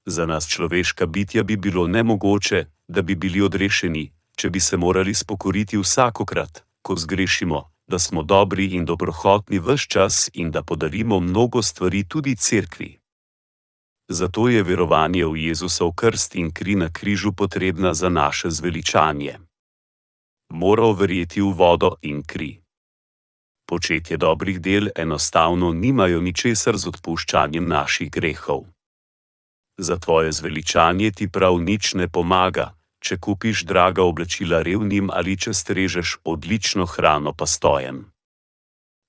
Za 0.06 0.26
nas 0.26 0.48
človeška 0.48 1.06
bitja 1.06 1.42
bi 1.42 1.56
bilo 1.56 1.86
nemogoče, 1.86 2.64
da 2.88 3.02
bi 3.02 3.14
bili 3.14 3.40
odrešeni, 3.40 4.12
če 4.36 4.50
bi 4.50 4.60
se 4.60 4.76
morali 4.76 5.14
spokoriti 5.14 5.78
vsakokrat, 5.78 6.64
ko 6.82 6.96
zgrešimo, 6.96 7.69
da 7.90 7.98
smo 7.98 8.22
dobri 8.22 8.66
in 8.76 8.84
dobrohotni 8.84 9.58
vse 9.58 9.86
čas 9.88 10.30
in 10.34 10.50
da 10.50 10.62
podarimo 10.62 11.20
mnogo 11.20 11.62
stvari 11.62 12.04
tudi 12.08 12.36
cerkvi. 12.36 12.98
Zato 14.08 14.48
je 14.48 14.62
verovanje 14.62 15.24
v 15.26 15.36
Jezusov 15.36 15.92
krst 15.94 16.34
in 16.34 16.50
kri 16.50 16.74
na 16.74 16.88
križu 16.92 17.32
potrebna 17.32 17.94
za 17.94 18.08
naše 18.08 18.50
zveličanje. 18.50 19.38
Moral 20.50 20.92
verjeti 20.92 21.40
v 21.40 21.52
vodo 21.54 21.94
in 22.02 22.22
kri. 22.22 22.62
Početje 23.70 24.16
dobrih 24.16 24.60
del 24.60 24.88
enostavno 24.96 25.72
nimajo 25.72 26.20
ničesar 26.20 26.76
z 26.76 26.88
odpuščanjem 26.90 27.68
naših 27.68 28.10
grehov. 28.10 28.66
Za 29.78 29.96
tvoje 29.96 30.32
zveličanje 30.32 31.10
ti 31.10 31.30
prav 31.30 31.62
nič 31.62 31.94
ne 31.94 32.08
pomaga, 32.08 32.74
če 33.00 33.16
kupiš 33.18 33.64
draga 33.64 34.02
oblačila 34.02 34.62
revnim 34.62 35.10
ali 35.10 35.36
če 35.36 35.54
strežeš 35.54 36.18
odlično 36.24 36.86
hrano 36.86 37.32
pa 37.32 37.46
stojem. 37.46 38.04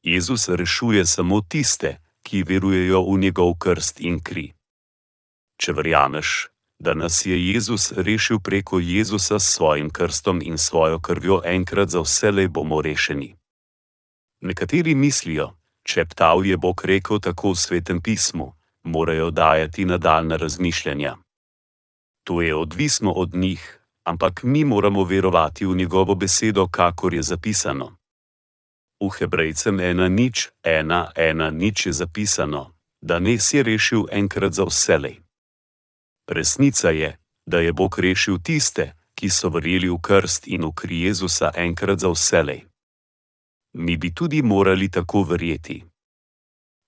Jezus 0.04 0.48
rešuje 0.50 1.06
samo 1.06 1.42
tiste, 1.42 1.98
ki 2.24 2.44
verujejo 2.44 3.02
v 3.04 3.18
njegov 3.20 3.54
krst 3.60 4.00
in 4.02 4.20
kri. 4.20 4.54
Če 5.62 5.74
verjameš, 5.78 6.48
da 6.80 6.94
nas 6.94 7.26
je 7.26 7.38
Jezus 7.54 7.92
rešil 7.92 8.40
preko 8.40 8.80
Jezusa 8.80 9.40
s 9.40 9.54
svojim 9.54 9.90
krstom 9.90 10.42
in 10.42 10.58
svojo 10.58 11.00
krvjo 11.00 11.42
enkrat 11.46 11.90
za 11.90 12.02
vselej 12.02 12.48
bomo 12.48 12.82
rešeni. 12.82 13.36
Nekateri 14.42 14.96
mislijo, 14.96 15.52
če 15.84 16.06
ptav 16.06 16.46
je 16.46 16.58
Bog 16.58 16.82
rekel 16.86 17.20
tako 17.20 17.54
v 17.54 17.62
svetem 17.62 18.02
pismu, 18.02 18.54
morajo 18.84 19.30
dajati 19.32 19.86
nadaljne 19.86 20.38
razmišljanja. 20.38 21.18
To 22.24 22.42
je 22.42 22.56
odvisno 22.56 23.12
od 23.12 23.36
njih, 23.36 23.81
ampak 24.04 24.44
mi 24.44 24.64
moramo 24.64 25.04
verovati 25.04 25.66
v 25.66 25.76
njegovo 25.76 26.16
besedo, 26.16 26.68
kakor 26.68 27.14
je 27.14 27.22
zapisano. 27.22 27.98
V 29.02 29.10
Hebrejcem 29.20 29.80
ena 29.80 30.08
nič, 30.08 30.50
ena, 30.64 31.12
ena 31.16 31.50
nič 31.50 31.86
je 31.86 31.94
zapisano, 31.94 32.74
da 33.02 33.20
ne 33.20 33.40
si 33.40 33.64
rešil 33.64 34.06
enkrat 34.12 34.54
za 34.54 34.64
vselej. 34.64 35.22
Resnica 36.30 36.90
je, 36.90 37.18
da 37.46 37.60
je 37.60 37.74
Bog 37.74 38.00
rešil 38.00 38.38
tiste, 38.38 38.94
ki 39.18 39.30
so 39.30 39.50
verjeli 39.50 39.90
v 39.90 39.98
krst 39.98 40.48
in 40.48 40.66
v 40.66 40.72
kri 40.74 41.02
Jezusa 41.06 41.52
enkrat 41.56 42.00
za 42.00 42.10
vselej. 42.10 42.66
Mi 43.74 43.98
bi 43.98 44.14
tudi 44.14 44.42
morali 44.42 44.90
tako 44.90 45.24
verjeti. 45.24 45.84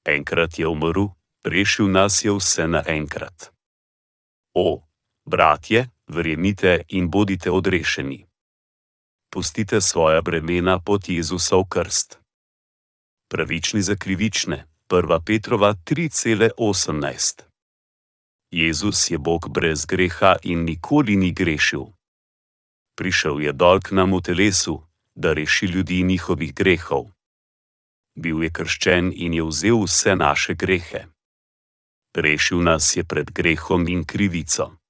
Enkrat 0.06 0.60
je 0.60 0.68
umrl, 0.68 1.14
rešil 1.46 1.88
nas 1.90 2.26
je 2.26 2.32
vse 2.32 2.68
naenkrat. 2.68 3.54
O, 4.54 4.84
bratje, 5.26 5.90
verjemite 6.08 6.82
in 6.90 7.10
bodite 7.10 7.52
odrešeni. 7.52 8.26
Pustite 9.34 9.82
svoja 9.82 10.22
bremena 10.22 10.80
pod 10.80 11.10
Jezusov 11.10 11.66
krst. 11.70 12.20
Pravični 13.30 13.82
za 13.82 13.96
krivične, 13.96 14.68
1. 14.90 15.26
Petrova 15.26 15.74
3,18. 15.74 17.42
Jezus 18.52 19.12
je 19.12 19.18
Bog 19.18 19.50
brez 19.50 19.86
greha 19.86 20.36
in 20.44 20.64
nikoli 20.64 21.16
ni 21.16 21.32
grešil. 21.32 21.86
Prišel 22.96 23.42
je 23.42 23.52
dol 23.54 23.82
k 23.82 23.92
nam 23.98 24.14
v 24.14 24.22
telesu, 24.22 24.84
da 25.16 25.34
reši 25.34 25.66
ljudi 25.66 26.04
njihovih 26.04 26.54
grehov. 26.54 27.10
Bil 28.16 28.44
je 28.44 28.50
krščen 28.54 29.10
in 29.16 29.34
je 29.34 29.44
vzel 29.44 29.82
vse 29.82 30.16
naše 30.16 30.54
grehe. 30.54 31.10
Rešil 32.14 32.62
nas 32.62 32.96
je 32.96 33.04
pred 33.04 33.34
grehom 33.34 33.88
in 33.88 34.06
krivico. 34.06 34.83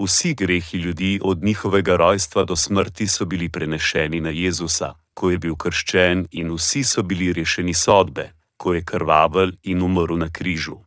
Vsi 0.00 0.34
grehi 0.34 0.78
ljudi 0.78 1.20
od 1.22 1.42
njihovega 1.42 1.96
rojstva 1.96 2.44
do 2.44 2.56
smrti 2.56 3.06
so 3.06 3.24
bili 3.24 3.48
prenešeni 3.48 4.20
na 4.20 4.30
Jezusa, 4.30 4.94
ko 5.14 5.30
je 5.30 5.38
bil 5.38 5.56
krščen, 5.56 6.26
in 6.30 6.52
vsi 6.52 6.84
so 6.84 7.02
bili 7.02 7.32
rešeni 7.32 7.74
sodbe, 7.74 8.32
ko 8.56 8.74
je 8.74 8.84
krvavel 8.84 9.52
in 9.62 9.82
umrl 9.82 10.16
na 10.16 10.30
križu. 10.32 10.78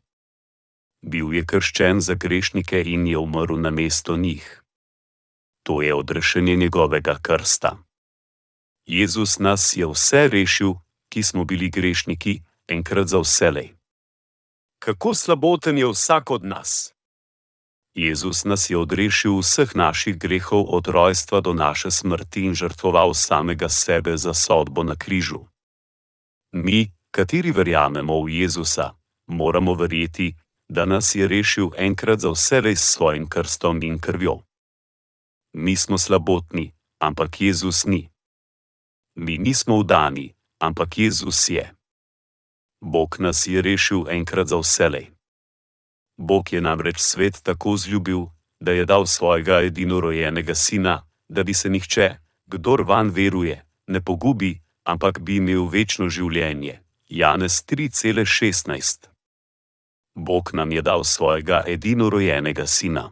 Bil 1.06 1.34
je 1.34 1.46
krščen 1.46 2.02
za 2.02 2.14
grešnike 2.14 2.82
in 2.82 3.08
je 3.08 3.18
umrl 3.18 3.60
na 3.62 3.70
mesto 3.70 4.18
njih. 4.18 4.64
To 5.64 5.82
je 5.82 5.94
odrešenje 5.94 6.56
njegovega 6.56 7.18
krsta. 7.22 7.78
Jezus 8.86 9.40
nas 9.40 9.78
je 9.78 9.88
vse 9.88 10.28
rešil, 10.28 10.74
ki 11.10 11.24
smo 11.24 11.46
bili 11.46 11.70
grešniki, 11.70 12.42
enkrat 12.68 13.08
za 13.08 13.20
vselej. 13.20 13.76
Kako 14.80 15.14
slaboten 15.14 15.78
je 15.78 15.88
vsak 15.88 16.32
od 16.32 16.44
nas! 16.44 16.93
Jezus 17.94 18.44
nas 18.46 18.70
je 18.70 18.78
odrešil 18.78 19.38
vseh 19.38 19.76
naših 19.76 20.18
grehov 20.18 20.66
od 20.68 20.88
rojstva 20.88 21.42
do 21.42 21.54
naše 21.54 21.92
smrti 21.92 22.42
in 22.42 22.54
žrtvoval 22.58 23.14
samega 23.14 23.70
sebe 23.70 24.18
za 24.18 24.34
sodbo 24.34 24.84
na 24.84 24.96
križu. 24.96 25.46
Mi, 26.52 26.90
kateri 27.12 27.52
verjamemo 27.52 28.24
v 28.24 28.42
Jezusa, 28.42 28.98
moramo 29.28 29.74
verjeti, 29.74 30.34
da 30.70 30.86
nas 30.86 31.16
je 31.16 31.28
rešil 31.28 31.70
enkrat 31.78 32.20
za 32.20 32.30
vse 32.30 32.62
s 32.76 32.94
svojim 32.94 33.30
krstom 33.30 33.84
in 33.84 34.00
krvjo. 34.00 34.42
Mi 35.54 35.76
smo 35.76 35.98
slabotni, 35.98 36.74
ampak 37.00 37.42
Jezus 37.42 37.86
ni. 37.86 38.10
Mi 39.16 39.38
nismo 39.38 39.78
vdani, 39.78 40.34
ampak 40.60 40.98
Jezus 40.98 41.50
je. 41.50 41.76
Bog 42.82 43.16
nas 43.20 43.48
je 43.48 43.62
rešil 43.62 44.10
enkrat 44.10 44.48
za 44.48 44.58
vselej. 44.58 45.13
Bog 46.24 46.54
je 46.54 46.62
namreč 46.62 47.00
svet 47.00 47.44
tako 47.44 47.78
zljubil, 47.78 48.26
da 48.60 48.72
je 48.72 48.86
dal 48.86 49.06
svojega 49.06 49.60
edinorojenega 49.62 50.56
sina, 50.56 51.02
da 51.30 51.44
bi 51.44 51.54
se 51.54 51.70
nihče, 51.70 52.16
kdor 52.48 52.82
van 52.82 53.10
veruje, 53.10 53.66
ne 53.88 54.02
pogubi, 54.02 54.62
ampak 54.84 55.20
bi 55.20 55.36
imel 55.36 55.68
večno 55.68 56.08
življenje. 56.10 56.80
Janez 57.10 57.66
3:16 57.68 59.08
Bog 60.16 60.50
nam 60.54 60.72
je 60.72 60.82
dal 60.82 61.04
svojega 61.04 61.64
edinorojenega 61.68 62.68
sina. 62.68 63.12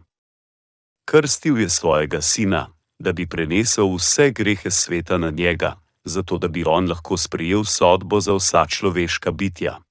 Krstil 1.05 1.59
je 1.59 1.69
svojega 1.69 2.21
sina, 2.21 2.67
da 2.99 3.11
bi 3.11 3.27
prenesel 3.27 3.95
vse 3.95 4.31
grehe 4.31 4.71
sveta 4.71 5.17
na 5.17 5.29
njega, 5.29 5.75
zato 6.03 6.37
da 6.37 6.47
bi 6.47 6.63
on 6.63 6.87
lahko 6.89 7.17
sprejel 7.17 7.63
sodbo 7.63 8.21
za 8.21 8.33
vsa 8.33 8.65
človeška 8.67 9.31
bitja. 9.31 9.81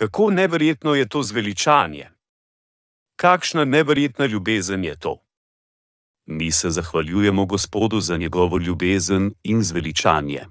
Kako 0.00 0.30
neverjetno 0.30 0.94
je 0.94 1.08
to 1.08 1.22
zveličanje! 1.22 2.08
Kakšna 3.16 3.64
neverjetna 3.64 4.26
ljubezen 4.26 4.84
je 4.84 4.96
to! 4.96 5.16
Mi 6.26 6.50
se 6.52 6.70
zahvaljujemo 6.70 7.46
Gospodu 7.46 8.00
za 8.00 8.16
njegovo 8.16 8.58
ljubezen 8.58 9.34
in 9.42 9.62
zveličanje. 9.62 10.46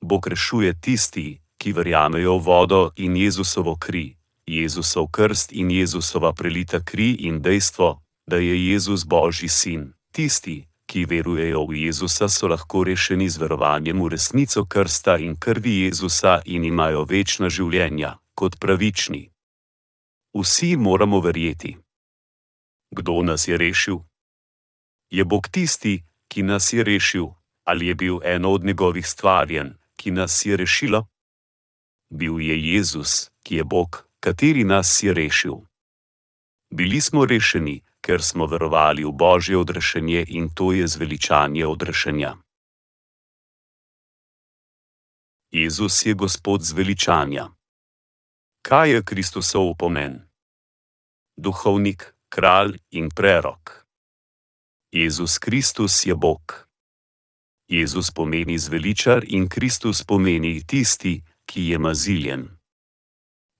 Bog 0.00 0.26
rešuje 0.26 0.80
tisti, 0.80 1.40
ki 1.58 1.72
verjamejo 1.72 2.36
v 2.38 2.42
vodo 2.44 2.90
in 2.96 3.16
Jezusovo 3.16 3.76
kri, 3.76 4.16
Jezusov 4.46 5.06
krst 5.06 5.52
in 5.52 5.70
Jezusova 5.70 6.32
prelita 6.32 6.80
kri 6.84 7.10
in 7.12 7.42
dejstvo, 7.42 8.02
da 8.26 8.36
je 8.36 8.70
Jezus 8.70 9.06
Božji 9.06 9.48
sin. 9.48 9.92
Tisti, 10.12 10.68
ki 10.86 11.06
verujejo 11.06 11.64
v 11.66 11.74
Jezusa, 11.86 12.28
so 12.28 12.48
lahko 12.48 12.84
rešeni 12.84 13.28
z 13.28 13.38
verovanjem 13.38 14.02
v 14.02 14.08
resnico 14.08 14.64
krsta 14.64 15.16
in 15.18 15.36
krvi 15.36 15.80
Jezusa 15.84 16.42
in 16.44 16.64
imajo 16.64 17.04
večna 17.04 17.48
življenja 17.48 18.18
kot 18.34 18.60
pravični. 18.60 19.30
Vsi 20.34 20.76
moramo 20.76 21.20
verjeti. 21.20 21.76
Kdo 22.90 23.22
nas 23.22 23.48
je 23.48 23.58
rešil? 23.58 23.98
Je 25.10 25.24
Bog 25.24 25.48
tisti, 25.48 26.02
ki 26.28 26.42
nas 26.42 26.72
je 26.72 26.84
rešil, 26.84 27.26
ali 27.64 27.86
je 27.86 27.94
bil 27.94 28.18
eno 28.24 28.50
od 28.50 28.64
njegovih 28.64 29.06
stvarjen, 29.06 29.78
ki 29.96 30.10
nas 30.10 30.46
je 30.46 30.56
rešilo? 30.56 31.06
Bil 32.10 32.40
je 32.40 32.74
Jezus, 32.74 33.30
ki 33.42 33.56
je 33.56 33.64
Bog, 33.64 34.08
kateri 34.20 34.64
nas 34.64 35.02
je 35.02 35.14
rešil. 35.14 35.54
Bili 36.70 37.00
smo 37.00 37.26
rešeni, 37.26 37.82
ker 38.00 38.22
smo 38.22 38.46
verovali 38.46 39.04
v 39.04 39.12
Božje 39.12 39.56
odrešenje 39.56 40.24
in 40.28 40.50
to 40.54 40.72
je 40.72 40.86
zveličanje 40.88 41.66
odrešenja. 41.66 42.36
Jezus 45.50 46.06
je 46.06 46.14
Gospod 46.14 46.62
zveličanja. 46.62 47.48
Kaj 48.64 48.90
je 48.90 49.02
Kristusov 49.04 49.74
pomen? 49.76 50.24
Duhovnik, 51.36 52.14
kralj 52.32 52.78
in 52.90 53.10
prerok. 53.12 53.84
Jezus 54.88 55.38
Kristus 55.38 56.06
je 56.06 56.14
Bog. 56.14 56.68
Jezus 57.68 58.10
pomeni 58.10 58.56
zveličar 58.58 59.24
in 59.28 59.48
Kristus 59.48 60.00
pomeni 60.04 60.64
tisti, 60.66 61.20
ki 61.44 61.68
je 61.68 61.78
maziljen. 61.78 62.48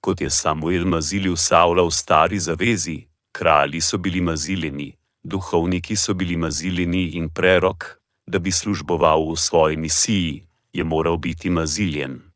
Kot 0.00 0.20
je 0.20 0.30
Samuel 0.30 0.88
mazilil 0.88 1.36
Savla 1.36 1.84
v 1.84 1.92
stari 1.92 2.40
zavezi, 2.40 3.04
kralji 3.32 3.84
so 3.84 3.98
bili 3.98 4.20
maziljeni, 4.20 4.96
duhovniki 5.22 5.96
so 5.96 6.14
bili 6.14 6.36
maziljeni 6.36 7.10
in 7.20 7.28
prerok, 7.28 8.00
da 8.26 8.38
bi 8.38 8.52
služboval 8.52 9.28
v 9.32 9.36
svoji 9.36 9.76
misiji, 9.76 10.46
je 10.72 10.84
moral 10.84 11.16
biti 11.16 11.50
maziljen. 11.50 12.33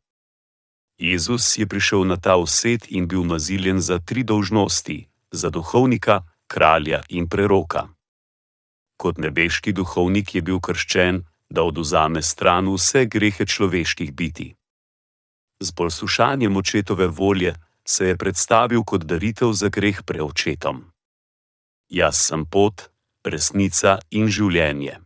Jezus 0.99 1.57
je 1.57 1.63
prišel 1.67 2.03
na 2.03 2.17
ta 2.19 2.35
svet 2.45 2.91
in 2.91 3.07
bil 3.07 3.23
maziljen 3.23 3.79
za 3.79 3.99
tri 3.99 4.23
dolžnosti: 4.23 5.07
za 5.31 5.49
duhovnika, 5.49 6.23
kralja 6.47 7.01
in 7.09 7.29
preroka. 7.29 7.87
Kot 8.97 9.17
nebeški 9.17 9.71
duhovnik 9.71 10.35
je 10.35 10.41
bil 10.41 10.59
krščen, 10.59 11.23
da 11.49 11.63
oduzame 11.63 12.21
stran 12.21 12.67
vse 12.67 13.05
grehe 13.05 13.45
človeških 13.45 14.11
biti. 14.13 14.55
Z 15.59 15.71
poslušanjem 15.71 16.57
očetove 16.57 17.07
volje, 17.07 17.55
se 17.87 18.07
je 18.07 18.17
predstavil 18.17 18.83
kot 18.83 19.03
daritev 19.03 19.53
za 19.53 19.69
greh 19.69 20.03
pred 20.03 20.21
očetom. 20.21 20.83
Jaz 21.89 22.17
sem 22.27 22.45
pot, 22.45 22.91
resnica 23.23 23.99
in 24.11 24.27
življenje. 24.27 24.99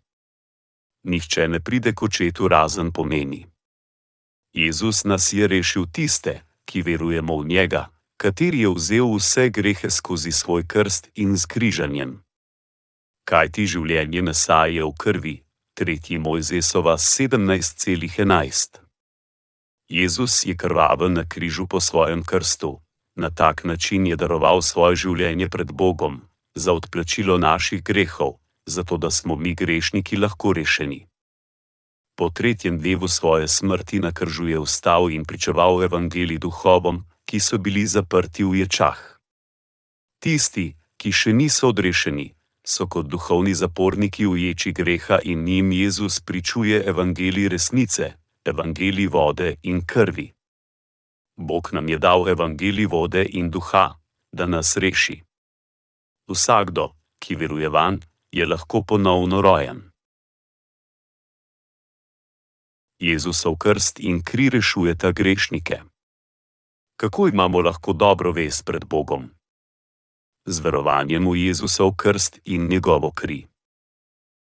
Nihče 1.03 1.47
ne 1.47 1.59
pride 1.59 1.93
k 1.93 2.03
očetu 2.03 2.47
razen 2.47 2.91
pomeni. 2.91 3.52
Jezus 4.53 5.03
nas 5.03 5.33
je 5.33 5.47
rešil 5.47 5.85
tiste, 5.91 6.41
ki 6.65 6.81
verujemo 6.81 7.37
v 7.41 7.45
njega, 7.45 7.89
kateri 8.17 8.59
je 8.59 8.69
vzel 8.69 9.09
vse 9.17 9.49
grehe 9.49 9.89
skozi 9.89 10.31
svoj 10.31 10.67
krst 10.67 11.09
in 11.15 11.37
z 11.37 11.45
križanjem. 11.45 12.21
Kaj 13.25 13.49
ti 13.49 13.65
življenje 13.65 14.21
mesa 14.21 14.65
je 14.69 14.85
v 14.85 14.93
krvi, 14.93 15.35
3. 15.79 16.19
Mojzesova 16.21 16.97
17,11. 16.97 18.77
Jezus 19.89 20.45
je 20.45 20.55
krvaven 20.57 21.13
na 21.13 21.25
križu 21.25 21.65
po 21.67 21.81
svojem 21.81 22.23
krstu, 22.23 22.81
na 23.15 23.29
tak 23.29 23.63
način 23.63 24.07
je 24.07 24.15
daroval 24.15 24.61
svoje 24.61 24.95
življenje 24.95 25.49
pred 25.49 25.71
Bogom, 25.71 26.21
za 26.55 26.73
odplačilo 26.73 27.37
naših 27.37 27.83
grehov, 27.83 28.37
zato 28.65 28.97
da 28.97 29.09
smo 29.11 29.35
mi 29.35 29.55
grešniki 29.55 30.17
lahko 30.17 30.53
rešeni. 30.53 31.07
Po 32.15 32.29
tretjem 32.29 32.77
dnevu 32.79 33.07
svoje 33.07 33.47
smrti 33.47 33.99
na 33.99 34.11
kržu 34.11 34.47
je 34.47 34.59
vstal 34.59 35.11
in 35.11 35.25
pričeval 35.25 35.83
evangelij 35.83 36.37
duhovom, 36.37 37.05
ki 37.25 37.39
so 37.39 37.57
bili 37.57 37.87
zaprti 37.87 38.43
v 38.43 38.61
ječah. 38.61 38.99
Tisti, 40.21 40.75
ki 40.97 41.11
še 41.11 41.33
niso 41.33 41.73
odrešeni, 41.73 42.29
so 42.63 42.87
kot 42.87 43.09
duhovni 43.09 43.53
zaporniki 43.57 44.25
v 44.29 44.37
ječi 44.45 44.71
greha 44.71 45.19
in 45.23 45.43
njim 45.43 45.71
Jezus 45.71 46.19
pričuje 46.19 46.83
evangelij 46.85 47.49
resnice, 47.49 48.13
evangelij 48.45 49.07
vode 49.07 49.55
in 49.63 49.81
krvi. 49.85 50.31
Bog 51.37 51.73
nam 51.73 51.89
je 51.89 51.97
dal 51.97 52.29
evangelij 52.29 52.85
vode 52.85 53.25
in 53.25 53.49
duha, 53.49 53.97
da 54.31 54.45
nas 54.45 54.77
reši. 54.77 55.23
Vsakdo, 56.29 56.93
ki 57.19 57.35
veruje 57.35 57.69
van, 57.69 57.99
je 58.31 58.45
lahko 58.45 58.81
ponovno 58.81 59.41
rojen. 59.41 59.92
Jezusov 62.99 63.57
krst 63.57 63.99
in 63.99 64.21
kri 64.23 64.49
rešujeta 64.49 65.11
grešnike. 65.11 65.81
Kako 66.95 67.27
imamo 67.27 67.61
lahko 67.61 67.93
dobro 67.93 68.31
vest 68.31 68.65
pred 68.65 68.85
Bogom? 68.85 69.29
Z 70.45 70.59
verovanjem 70.59 71.29
v 71.29 71.35
Jezusov 71.35 71.95
krst 71.95 72.39
in 72.45 72.67
njegovo 72.67 73.11
kri. 73.11 73.47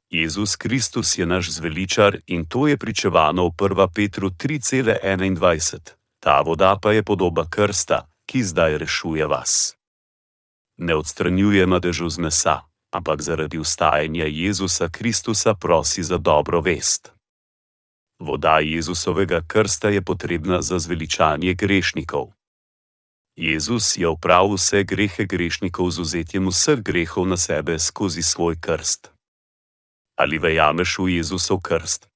Jezus 0.09 0.55
Kristus 0.55 1.17
je 1.17 1.25
naš 1.25 1.51
zveličar 1.51 2.17
in 2.27 2.45
to 2.45 2.67
je 2.67 2.77
pričevano 2.77 3.47
v 3.47 3.51
1. 3.51 3.87
Petru 3.93 4.29
3,21. 4.29 5.79
Ta 6.19 6.41
voda 6.41 6.77
pa 6.81 6.91
je 6.91 7.03
podoba 7.03 7.45
krsta, 7.49 8.07
ki 8.25 8.43
zdaj 8.43 8.77
rešuje 8.77 9.25
vas. 9.25 9.75
Ne 10.77 10.95
odstranjuje 10.95 11.65
madežu 11.65 12.09
z 12.09 12.17
mesa, 12.17 12.61
ampak 12.91 13.21
zaradi 13.21 13.57
ustajanja 13.57 14.25
Jezusa 14.25 14.89
Kristusa 14.89 15.53
prosi 15.53 16.03
za 16.03 16.17
dobro 16.17 16.61
vest. 16.61 17.14
Voda 18.19 18.59
Jezusovega 18.59 19.41
krsta 19.47 19.89
je 19.89 20.01
potrebna 20.01 20.61
za 20.61 20.79
zveličanje 20.79 21.53
grešnikov. 21.53 22.31
Jezus 23.35 23.97
je 23.97 24.07
opravil 24.07 24.55
vse 24.55 24.83
grehe 24.83 25.25
grešnikov 25.25 25.91
z 25.91 25.99
vzetjem 25.99 26.47
vseh 26.47 26.79
grehov 26.79 27.27
na 27.27 27.37
sebe 27.37 27.79
skozi 27.79 28.23
svoj 28.23 28.55
krst. 28.61 29.11
Ali 30.15 30.39
verjameš 30.39 30.99
v 30.99 31.19
Jezusov 31.19 31.59
krst? 31.59 32.07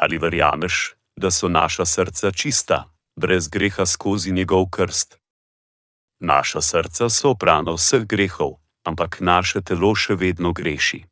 Ali 0.00 0.18
verjameš, 0.18 0.96
da 1.16 1.30
so 1.30 1.48
naša 1.48 1.84
srca 1.84 2.32
čista, 2.32 2.88
brez 3.20 3.48
greha 3.48 3.86
skozi 3.86 4.32
njegov 4.32 4.72
krst? 4.72 5.20
Naša 6.20 6.60
srca 6.60 7.08
so 7.12 7.30
oprana 7.36 7.76
vseh 7.76 8.08
grehov, 8.08 8.56
ampak 8.88 9.20
naše 9.20 9.60
telo 9.60 9.92
še 9.94 10.16
vedno 10.16 10.52
greši. 10.52 11.04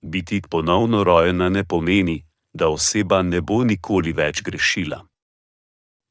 Biti 0.00 0.40
ponovno 0.40 1.04
rojena 1.04 1.48
ne 1.48 1.64
pomeni, 1.64 2.25
da 2.56 2.68
oseba 2.68 3.22
ne 3.22 3.40
bo 3.40 3.64
nikoli 3.64 4.12
več 4.12 4.42
grešila. 4.42 5.02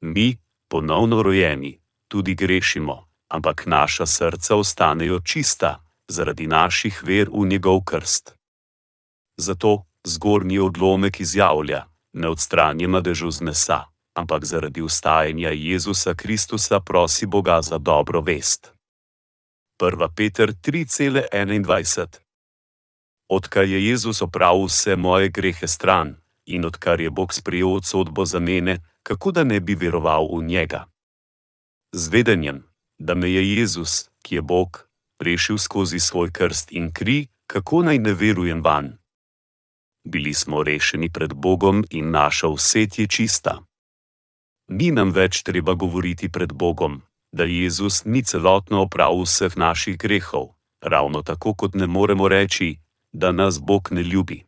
Mi, 0.01 0.38
ponovno 0.69 1.23
rojeni, 1.23 1.73
tudi 2.08 2.36
grešimo, 2.36 2.97
ampak 3.29 3.65
naša 3.65 4.05
srca 4.05 4.55
ostanejo 4.55 5.19
čista 5.19 5.79
zaradi 6.08 6.47
naših 6.47 7.01
ver 7.03 7.29
v 7.34 7.47
njegov 7.47 7.81
krst. 7.84 8.36
Zato 9.38 9.86
zgornji 10.08 10.60
odlomek 10.60 11.19
izjavlja: 11.19 11.86
Ne 12.13 12.29
odstranje 12.29 12.88
madežu 12.88 13.31
z 13.31 13.41
mesa, 13.41 13.79
ampak 14.13 14.45
zaradi 14.45 14.81
ustajanja 14.81 15.49
Jezusa 15.49 16.13
Kristusa 16.13 16.79
prosi 16.79 17.25
Boga 17.25 17.62
za 17.62 17.77
dobro 17.77 18.21
vest. 18.21 18.71
1. 19.79 20.08
Peter 20.15 20.53
3,21 20.53 22.08
Odkar 23.29 23.63
je 23.63 23.88
Jezus 23.88 24.21
opravil 24.21 24.65
vse 24.65 24.95
moje 24.95 25.29
grehe 25.29 25.67
stran, 25.67 26.15
in 26.45 26.65
odkar 26.65 27.01
je 27.01 27.10
Bog 27.10 27.34
sprejel 27.34 27.81
sodbo 27.81 28.25
za 28.25 28.39
mene, 28.39 28.79
kako 29.03 29.31
da 29.31 29.43
ne 29.43 29.60
bi 29.60 29.75
veroval 29.75 30.27
v 30.38 30.43
njega. 30.43 30.86
Z 31.91 32.08
vedenjem, 32.08 32.63
da 32.97 33.15
me 33.15 33.31
je 33.31 33.55
Jezus, 33.55 34.10
ki 34.21 34.36
je 34.36 34.41
Bog, 34.41 34.89
rešil 35.19 35.58
skozi 35.58 35.99
svoj 35.99 36.31
krst 36.31 36.71
in 36.71 36.91
kri, 36.93 37.27
kako 37.47 37.81
naj 37.81 37.99
ne 37.99 38.13
verujem 38.13 38.62
van. 38.63 38.97
Bili 40.03 40.34
smo 40.34 40.63
rešeni 40.63 41.10
pred 41.10 41.34
Bogom 41.34 41.84
in 41.89 42.12
naša 42.12 42.47
vset 42.47 42.99
je 42.99 43.08
čista. 43.08 43.62
Ni 44.67 44.91
nam 44.91 45.12
več 45.12 45.43
treba 45.43 45.73
govoriti 45.73 46.29
pred 46.29 46.53
Bogom, 46.53 47.01
da 47.31 47.43
Jezus 47.43 48.05
ni 48.05 48.23
celotno 48.23 48.81
opravil 48.81 49.23
vseh 49.25 49.58
naših 49.58 49.97
grehov, 49.97 50.53
ravno 50.81 51.21
tako 51.21 51.53
kot 51.53 51.73
ne 51.73 51.88
moremo 51.88 52.27
reči, 52.27 52.77
da 53.12 53.31
nas 53.31 53.60
Bog 53.62 53.89
ne 53.91 54.03
ljubi 54.03 54.45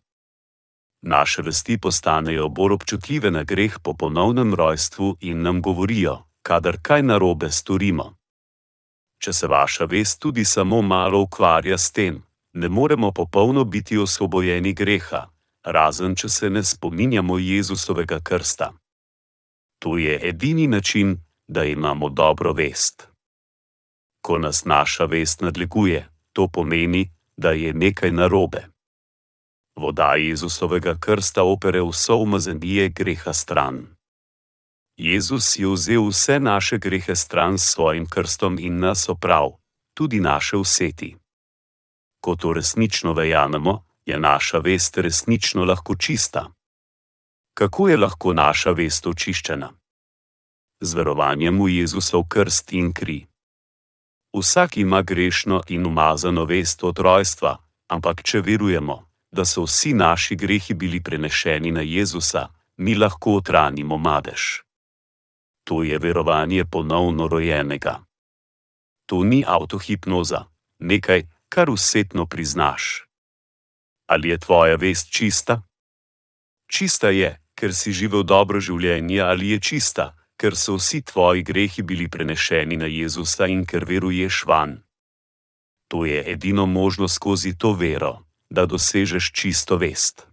naše 1.08 1.42
vesti 1.42 1.78
postanejo 1.78 2.50
bolj 2.50 2.74
občutljive 2.74 3.32
na 3.32 3.44
greh 3.44 3.80
po 3.84 3.94
ponovnem 3.94 4.54
rojstvu 4.54 5.18
in 5.20 5.42
nam 5.42 5.62
govorijo, 5.62 6.18
kadar 6.42 6.78
kaj 6.82 7.04
narobe 7.04 7.52
storimo. 7.52 8.16
Če 9.24 9.34
se 9.34 9.48
vaša 9.48 9.86
vest 9.86 10.22
tudi 10.22 10.46
samo 10.46 10.82
malo 10.82 11.22
ukvarja 11.22 11.78
s 11.78 11.92
tem, 11.92 12.24
ne 12.54 12.70
moremo 12.70 13.12
popolno 13.12 13.64
biti 13.64 13.98
osvobojeni 13.98 14.74
greha, 14.74 15.28
razen 15.64 16.16
če 16.16 16.30
se 16.30 16.50
ne 16.50 16.64
spominjamo 16.64 17.38
Jezusovega 17.38 18.20
krsta. 18.24 18.74
To 19.80 19.98
je 19.98 20.20
edini 20.30 20.68
način, 20.68 21.18
da 21.48 21.64
imamo 21.64 22.10
dobro 22.10 22.54
vest. 22.54 23.08
Ko 24.22 24.38
nas 24.38 24.66
naša 24.66 25.06
vest 25.06 25.42
nadleguje, 25.42 26.08
to 26.34 26.48
pomeni, 26.48 27.12
da 27.38 27.52
je 27.52 27.74
nekaj 27.74 28.12
narobe 28.12 28.77
voda 29.78 30.16
Jezusovega 30.16 30.96
krsta 31.00 31.44
opere 31.44 31.82
vso 31.82 32.16
umazanije 32.16 32.90
greha 32.90 33.34
stran. 33.34 33.88
Jezus 34.98 35.60
je 35.60 35.68
vzel 35.68 36.08
vse 36.10 36.40
naše 36.40 36.78
grehe 36.78 37.16
stran 37.16 37.58
s 37.58 37.74
svojim 37.74 38.06
krstom 38.10 38.60
in 38.60 38.80
nas 38.80 39.10
oprav, 39.10 39.52
tudi 39.94 40.20
naše 40.20 40.58
vseti. 40.58 41.16
Ko 42.22 42.36
to 42.36 42.54
resnično 42.54 43.14
verjamemo, 43.14 43.86
je 44.06 44.20
naša 44.20 44.58
vest 44.58 44.98
resnično 44.98 45.66
lahko 45.66 45.96
čista. 45.96 46.50
Kako 47.54 47.90
je 47.90 47.98
lahko 47.98 48.34
naša 48.34 48.72
vest 48.72 49.08
očiščena? 49.08 49.74
Z 50.82 50.94
verovanjem 50.94 51.62
v 51.62 51.70
Jezusov 51.70 52.28
krst 52.30 52.74
in 52.74 52.94
kri. 52.94 53.26
Vsak 54.34 54.78
ima 54.78 55.02
grešno 55.02 55.62
in 55.68 55.86
umazano 55.86 56.46
vest 56.46 56.84
od 56.84 57.00
rojstva, 57.00 57.58
ampak 57.90 58.24
če 58.24 58.42
verujemo, 58.42 59.07
da 59.38 59.46
so 59.46 59.64
vsi 59.64 59.94
naši 59.94 60.36
grehi 60.36 60.74
bili 60.74 61.00
prenešeni 61.04 61.72
na 61.72 61.82
Jezusa, 61.82 62.48
mi 62.78 62.96
lahko 62.96 63.36
otranimo 63.36 63.98
madež. 63.98 64.42
To 65.64 65.84
je 65.84 66.00
verovanje 66.00 66.66
ponovno 66.66 67.28
rojenega. 67.28 68.02
To 69.06 69.24
ni 69.24 69.44
avtohipnoza, 69.48 70.46
nekaj, 70.80 71.28
kar 71.50 71.70
usetno 71.70 72.26
priznaš. 72.26 73.06
Ali 74.08 74.30
je 74.30 74.38
tvoja 74.38 74.76
vest 74.76 75.12
čista? 75.12 75.62
Čista 76.68 77.10
je, 77.10 77.38
ker 77.56 77.74
si 77.74 77.92
živel 77.92 78.24
dobro 78.24 78.60
življenje, 78.60 79.22
ali 79.22 79.50
je 79.54 79.60
čista, 79.60 80.16
ker 80.38 80.56
so 80.56 80.82
vsi 80.82 81.02
tvoji 81.02 81.44
grehi 81.44 81.82
bili 81.84 82.10
prenešeni 82.10 82.78
na 82.78 82.86
Jezusa 82.86 83.46
in 83.48 83.66
ker 83.66 83.86
veruješ 83.86 84.46
van. 84.46 84.80
To 85.88 86.06
je 86.06 86.24
edino 86.32 86.66
možno 86.66 87.08
skozi 87.08 87.58
to 87.58 87.74
vero 87.74 88.27
da 88.50 88.66
dosežeš 88.66 89.32
čisto 89.32 89.78
vest. 89.78 90.28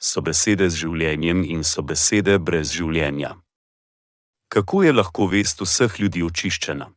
So 0.00 0.20
besede 0.20 0.70
z 0.70 0.84
življenjem 0.84 1.44
in 1.44 1.62
so 1.64 1.82
besede 1.82 2.38
brez 2.38 2.72
življenja. 2.74 3.36
Kako 4.52 4.82
je 4.82 4.92
lahko 4.92 5.26
vest 5.26 5.60
vseh 5.60 6.00
ljudi 6.00 6.22
očiščena? 6.22 6.90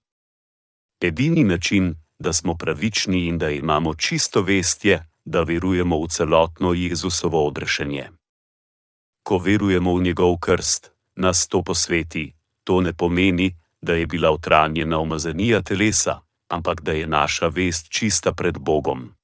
Edini 1.02 1.44
način, 1.44 1.96
da 2.20 2.34
smo 2.34 2.56
pravični 2.58 3.28
in 3.28 3.38
da 3.38 3.50
imamo 3.50 3.94
čisto 3.94 4.42
vest, 4.42 4.86
je, 4.86 4.98
da 5.26 5.44
verujemo 5.44 6.00
v 6.02 6.08
celotno 6.08 6.74
Jezusovo 6.74 7.48
odrešenje. 7.48 8.10
Ko 9.24 9.38
verujemo 9.38 9.96
v 9.96 10.04
njegov 10.04 10.38
krst, 10.40 10.92
nas 11.16 11.48
to 11.48 11.64
posveti, 11.64 12.34
to 12.64 12.82
ne 12.82 12.94
pomeni, 12.94 13.56
da 13.82 13.94
je 13.94 14.08
bila 14.08 14.32
utranjena 14.32 15.00
umazanija 15.00 15.62
telesa, 15.62 16.22
ampak 16.50 16.82
da 16.82 16.92
je 16.92 17.08
naša 17.08 17.48
vest 17.48 17.90
čista 17.90 18.34
pred 18.34 18.58
Bogom. 18.58 19.16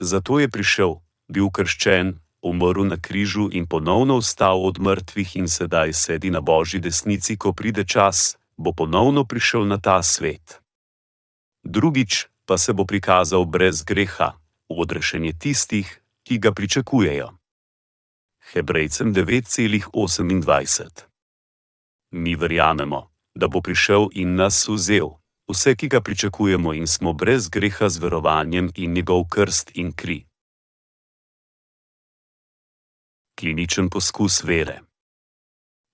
Zato 0.00 0.38
je 0.38 0.48
prišel, 0.48 1.00
bil 1.28 1.48
krščen, 1.50 2.20
umrl 2.42 2.84
na 2.84 3.00
križu 3.00 3.48
in 3.52 3.66
ponovno 3.66 4.18
vstal 4.20 4.60
od 4.66 4.78
mrtvih 4.78 5.36
in 5.36 5.48
sedaj 5.48 5.92
sedi 5.92 6.30
na 6.30 6.40
božji 6.40 6.80
desnici, 6.80 7.36
ko 7.36 7.52
pride 7.52 7.84
čas, 7.84 8.36
bo 8.56 8.72
ponovno 8.72 9.24
prišel 9.24 9.66
na 9.66 9.78
ta 9.80 10.02
svet. 10.02 10.60
Drugič 11.64 12.28
pa 12.46 12.58
se 12.58 12.72
bo 12.72 12.84
prikazal 12.84 13.44
brez 13.44 13.82
greha, 13.82 14.38
v 14.70 14.78
odrešenje 14.78 15.32
tistih, 15.32 16.02
ki 16.22 16.38
ga 16.38 16.52
pričakujejo. 16.52 17.34
Hebrejcem 18.52 19.14
9,28 19.14 21.02
Mi 22.10 22.36
verjamemo, 22.36 23.10
da 23.34 23.48
bo 23.48 23.60
prišel 23.60 24.08
in 24.14 24.34
nas 24.34 24.68
vzel, 24.68 25.18
vse, 25.48 25.74
ki 25.76 25.88
ga 25.88 26.00
pričakujemo 26.00 26.74
in 26.74 26.86
smo 26.86 27.12
brez 27.12 27.48
greha 27.48 27.88
z 27.88 27.98
verovanjem 27.98 28.70
in 28.74 28.92
njegov 28.92 29.24
krst 29.28 29.70
in 29.74 29.92
kri. 29.92 30.26
Kliničen 33.40 33.90
poskus 33.90 34.44
vere. 34.44 34.80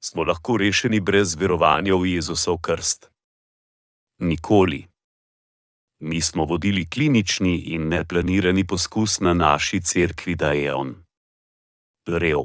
Smo 0.05 0.25
lahko 0.25 0.57
rešeni 0.57 1.01
brez 1.01 1.35
verovanja 1.35 1.95
v 1.95 2.07
Jezusov 2.07 2.59
krst? 2.59 3.11
Nikoli. 4.19 4.87
Mi 6.01 6.21
smo 6.21 6.45
vodili 6.45 6.87
klinični 6.87 7.57
in 7.75 7.89
neplanirani 7.89 8.67
poskus 8.67 9.21
na 9.21 9.35
naši 9.35 9.81
cerkvi, 9.81 10.35
da 10.35 10.53
je 10.53 10.75
on. 10.75 10.95
Rev. 12.07 12.41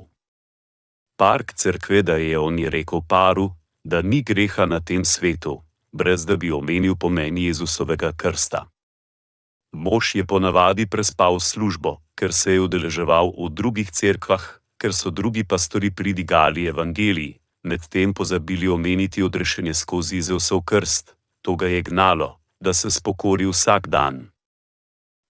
Park 1.18 1.54
cerkve, 1.54 2.02
da 2.02 2.16
je 2.16 2.40
on 2.40 2.60
je 2.60 2.70
rekel 2.70 3.02
paru, 3.10 3.50
da 3.84 4.02
ni 4.02 4.22
greha 4.22 4.66
na 4.66 4.80
tem 4.80 5.06
svetu, 5.06 5.67
brez 5.98 6.26
da 6.26 6.38
bi 6.38 6.52
omenil 6.52 6.96
pomen 6.96 7.38
Jezusovega 7.38 8.14
krsta. 8.14 8.70
Mož 9.74 10.16
je 10.16 10.26
ponavadi 10.26 10.86
prespal 10.86 11.40
službo, 11.40 11.98
ker 12.16 12.34
se 12.34 12.54
je 12.54 12.62
udeleževal 12.62 13.34
v 13.34 13.50
drugih 13.50 13.90
cerkvah, 13.92 14.62
ker 14.78 14.94
so 14.94 15.10
drugi 15.10 15.44
pastori 15.44 15.92
pridigali 15.92 16.70
evangeliji, 16.70 17.38
medtem 17.64 18.14
pozabili 18.14 18.68
omeniti 18.68 19.24
odrešenje 19.24 19.74
skozi 19.74 20.22
Zeusov 20.22 20.64
krst, 20.64 21.16
to 21.42 21.56
ga 21.56 21.68
je 21.68 21.82
gnalo, 21.82 22.40
da 22.60 22.74
se 22.74 22.92
spokori 22.92 23.46
vsak 23.46 23.88
dan. 23.88 24.30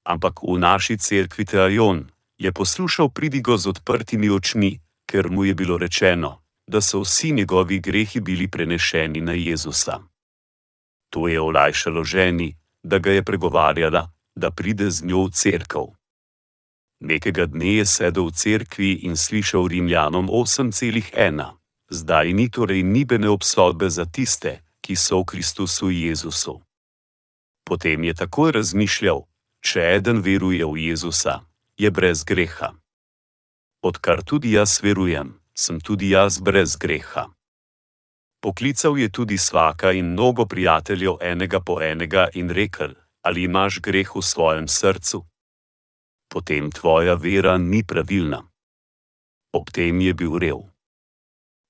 Ampak 0.08 0.44
v 0.44 0.60
naši 0.60 0.98
cerkvi 0.98 1.46
Teajon 1.46 2.08
je 2.38 2.52
poslušal 2.52 3.10
pridigo 3.10 3.58
z 3.58 3.68
odprtimi 3.68 4.30
očmi, 4.30 4.80
ker 5.10 5.30
mu 5.30 5.44
je 5.44 5.56
bilo 5.56 5.78
rečeno, 5.78 6.40
da 6.68 6.82
so 6.82 7.02
vsi 7.02 7.32
njegovi 7.32 7.80
grehi 7.80 8.20
bili 8.20 8.48
prenešeni 8.48 9.22
na 9.22 9.32
Jezusa. 9.32 10.00
To 11.10 11.28
je 11.28 11.42
olajšalo 11.42 12.04
ženi, 12.04 12.56
da 12.84 13.00
ga 13.00 13.12
je 13.12 13.24
pregovarjala, 13.24 14.12
da 14.36 14.52
pride 14.52 14.92
z 14.92 15.06
njo 15.06 15.24
v 15.26 15.32
cerkev. 15.32 15.88
Nekega 17.00 17.46
dne 17.46 17.78
je 17.82 17.86
sedel 17.86 18.28
v 18.28 18.34
cerkvi 18.34 18.92
in 19.06 19.18
slišal 19.18 19.68
Rimljanom 19.68 20.30
8,1: 20.30 21.14
Zdaj 21.90 22.34
ni 22.34 22.50
torej 22.50 22.84
nibene 22.84 23.30
obsodbe 23.30 23.90
za 23.90 24.06
tiste, 24.06 24.66
ki 24.82 24.96
so 24.96 25.22
v 25.22 25.26
Kristusu 25.26 25.90
Jezusu. 25.90 26.62
Potem 27.64 28.04
je 28.04 28.14
takoj 28.14 28.52
razmišljal: 28.52 29.28
če 29.62 29.80
eden 29.96 30.22
veruje 30.22 30.66
v 30.66 30.90
Jezusa, 30.90 31.46
je 31.78 31.92
brez 31.92 32.24
greha. 32.24 32.74
Odkar 33.84 34.24
tudi 34.24 34.58
jaz 34.58 34.82
verujem, 34.82 35.38
sem 35.54 35.80
tudi 35.80 36.10
jaz 36.16 36.40
brez 36.42 36.76
greha. 36.76 37.37
Poklical 38.40 38.98
je 38.98 39.10
tudi 39.10 39.38
svaka 39.38 39.92
in 39.92 40.06
mnogo 40.06 40.46
prijateljev 40.46 41.18
enega 41.22 41.60
po 41.60 41.82
enega 41.82 42.28
in 42.34 42.50
rekel: 42.50 42.94
Ali 43.22 43.44
imaš 43.44 43.80
greh 43.82 44.16
v 44.16 44.22
svojem 44.22 44.68
srcu? 44.68 45.26
Potem 46.30 46.72
tvoja 46.72 47.16
vera 47.16 47.58
ni 47.58 47.84
pravilna. 47.84 48.44
Ob 49.54 49.72
tem 49.72 50.02
je 50.02 50.14
bil 50.14 50.38
rev. 50.38 50.60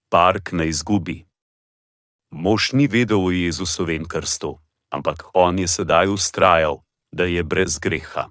Park 0.10 0.52
na 0.52 0.64
izgubi. 0.64 1.26
Mož 2.32 2.74
ni 2.74 2.88
vedel 2.88 3.26
o 3.26 3.32
Jezusovem 3.32 4.06
krstu, 4.06 4.60
ampak 4.92 5.30
on 5.34 5.60
je 5.60 5.68
sedaj 5.68 6.08
ustrajal, 6.08 6.84
da 7.12 7.24
je 7.24 7.44
brez 7.44 7.80
greha. 7.80 8.28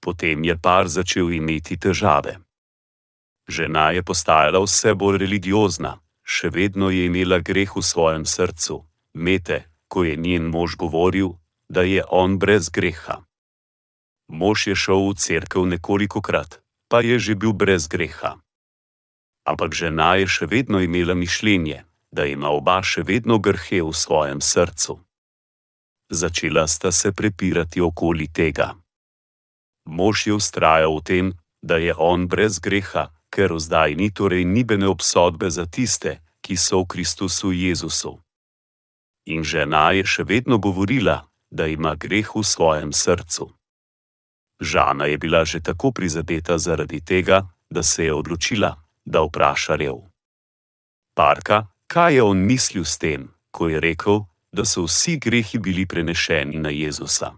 Potem 0.00 0.44
je 0.44 0.58
par 0.58 0.88
začel 0.88 1.32
imeti 1.32 1.76
težave. 1.76 2.36
Žena 3.48 3.90
je 3.90 4.02
postajala 4.02 4.60
vse 4.60 4.94
bolj 4.94 5.18
religiozna, 5.18 5.98
še 6.24 6.50
vedno 6.50 6.90
je 6.90 7.06
imela 7.06 7.38
greh 7.38 7.70
v 7.76 7.82
svojem 7.82 8.24
srcu, 8.26 8.84
mete, 9.14 9.68
ko 9.88 10.04
je 10.04 10.16
njen 10.16 10.48
mož 10.48 10.76
govoril, 10.76 11.36
da 11.68 11.82
je 11.82 12.04
on 12.08 12.38
brez 12.38 12.70
greha. 12.70 13.24
Mož 14.28 14.66
je 14.66 14.76
šel 14.76 15.12
v 15.12 15.14
cerkev 15.18 15.66
nekoliko 15.68 16.22
krat, 16.24 16.62
pa 16.88 17.00
je 17.04 17.18
že 17.18 17.34
bil 17.34 17.52
brez 17.52 17.88
greha. 17.88 18.40
Ampak 19.44 19.74
žena 19.74 20.16
je 20.22 20.26
še 20.30 20.46
vedno 20.46 20.80
imela 20.80 21.14
mišljenje, 21.18 21.84
da 22.12 22.24
ima 22.24 22.52
oba 22.52 22.80
še 22.82 23.02
vedno 23.02 23.40
grhe 23.42 23.82
v 23.82 23.92
svojem 23.92 24.40
srcu. 24.40 25.00
Začela 26.12 26.68
sta 26.68 26.92
se 26.92 27.12
prepirati 27.12 27.80
okoli 27.80 28.28
tega. 28.28 28.76
Mož 29.88 30.26
je 30.28 30.36
ustrajal 30.36 30.92
v 31.00 31.02
tem, 31.02 31.26
da 31.62 31.80
je 31.80 31.94
on 31.96 32.28
brez 32.28 32.60
greha, 32.60 33.10
ker 33.32 33.56
zdaj 33.56 33.96
ni 33.96 34.12
torej 34.12 34.44
nibene 34.44 34.86
obsodbe 34.88 35.48
za 35.50 35.64
tiste, 35.64 36.20
ki 36.44 36.56
so 36.56 36.84
v 36.84 36.86
Kristusu 36.92 37.52
Jezusu. 37.56 38.20
In 39.32 39.40
žena 39.40 39.96
je 39.96 40.04
še 40.04 40.26
vedno 40.28 40.58
govorila, 40.58 41.24
da 41.48 41.66
ima 41.66 41.94
greh 41.96 42.28
v 42.28 42.42
svojem 42.44 42.92
srcu. 42.92 43.48
Žana 44.60 45.08
je 45.08 45.16
bila 45.18 45.44
že 45.44 45.60
tako 45.60 45.92
prizadeta 45.92 46.58
zaradi 46.58 47.00
tega, 47.00 47.48
da 47.70 47.82
se 47.82 48.04
je 48.04 48.12
odločila, 48.12 48.76
da 49.04 49.22
vpraša 49.22 49.76
rev. 49.76 49.96
Parka, 51.14 51.66
kaj 51.86 52.14
je 52.14 52.22
on 52.22 52.38
mislil 52.38 52.84
s 52.84 52.98
tem, 52.98 53.32
ko 53.50 53.68
je 53.68 53.80
rekel, 53.80 54.24
da 54.52 54.64
so 54.64 54.84
vsi 54.84 55.16
grehi 55.16 55.58
bili 55.58 55.86
prenešeni 55.86 56.58
na 56.58 56.68
Jezusa? 56.68 57.32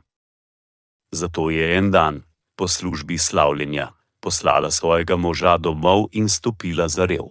Zato 1.11 1.51
je 1.51 1.79
en 1.79 1.91
dan, 1.91 2.23
po 2.57 2.69
službi 2.69 3.19
slavljenja, 3.19 3.91
poslala 4.25 4.73
svojega 4.73 5.21
moža 5.21 5.61
domov 5.61 6.09
in 6.17 6.33
stopila 6.33 6.89
za 6.89 7.05
rev. 7.05 7.29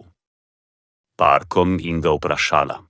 Parkom 1.18 1.82
in 1.82 1.98
ga 1.98 2.14
vprašala. 2.14 2.86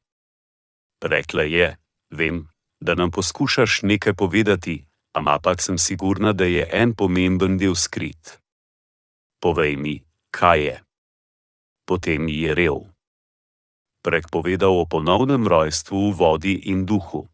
Rekla 1.01 1.43
je: 1.43 1.77
Vem, 2.13 2.49
da 2.81 2.95
nam 2.95 3.11
poskušaš 3.11 3.83
nekaj 3.83 4.13
povedati, 4.13 4.85
ampak 5.17 5.63
sem 5.65 5.79
sigurna, 5.79 6.33
da 6.33 6.45
je 6.45 6.69
en 6.73 6.93
pomemben 6.93 7.57
del 7.57 7.75
skrit. 7.75 8.41
Povej 9.41 9.77
mi, 9.77 10.05
kaj 10.31 10.61
je. 10.61 10.77
Potem 11.89 12.29
ji 12.29 12.41
je 12.41 12.55
rev. 12.55 12.77
Prek 14.05 14.29
povedal 14.29 14.73
o 14.73 14.85
ponovnem 14.85 15.49
rojstvu 15.49 16.13
v 16.13 16.17
vodi 16.17 16.55
in 16.69 16.85
duhu. 16.85 17.29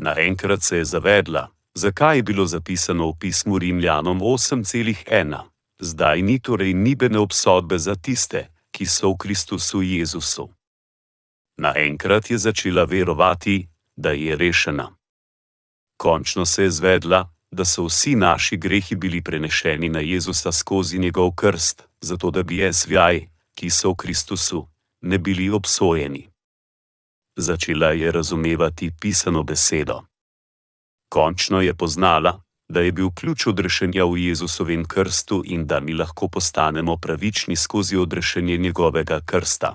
Naenkrat 0.00 0.62
se 0.62 0.76
je 0.76 0.84
zavedla, 0.84 1.48
zakaj 1.74 2.16
je 2.16 2.22
bilo 2.22 2.46
zapisano 2.46 3.12
v 3.12 3.18
pismu 3.20 3.58
Rimljanom 3.58 4.20
8,1 4.20 5.57
zdaj 5.80 6.22
ni 6.22 6.38
torej 6.38 6.74
nibene 6.74 7.18
obsodbe 7.18 7.78
za 7.78 7.94
tiste, 7.94 8.48
ki 8.70 8.86
so 8.86 9.12
v 9.12 9.16
Kristusu 9.16 9.82
Jezusu. 9.82 10.48
Naenkrat 11.58 12.30
je 12.30 12.38
začela 12.38 12.84
verovati, 12.84 13.68
da 13.96 14.10
je 14.10 14.36
rešena. 14.36 14.94
Končno 15.96 16.46
se 16.46 16.62
je 16.62 16.70
zvedla, 16.70 17.34
da 17.50 17.64
so 17.64 17.84
vsi 17.84 18.14
naši 18.14 18.56
grehi 18.56 18.94
bili 18.94 19.22
prenešeni 19.22 19.88
na 19.88 20.00
Jezusa 20.00 20.52
skozi 20.52 20.98
njegov 20.98 21.34
krst, 21.34 21.82
zato 22.00 22.30
da 22.30 22.42
bi 22.42 22.72
SVI, 22.72 23.28
ki 23.54 23.70
so 23.70 23.90
v 23.90 23.96
Kristusu, 23.96 24.68
ne 25.00 25.18
bili 25.18 25.50
obsojeni. 25.50 26.28
Začela 27.36 27.90
je 27.90 28.12
razumevati 28.12 28.90
pisano 29.00 29.42
besedo. 29.42 30.02
Končno 31.08 31.60
je 31.60 31.74
poznala, 31.74 32.42
da 32.68 32.80
je 32.80 32.92
bil 32.92 33.10
ključ 33.10 33.46
odrešenja 33.46 34.04
v 34.04 34.18
Jezusovem 34.18 34.84
krstu 34.84 35.42
in 35.44 35.66
da 35.66 35.80
mi 35.80 35.94
lahko 35.94 36.28
postanemo 36.28 36.96
pravični 36.96 37.56
skozi 37.56 37.96
odrešenje 37.96 38.56
njegovega 38.56 39.20
krsta. 39.26 39.74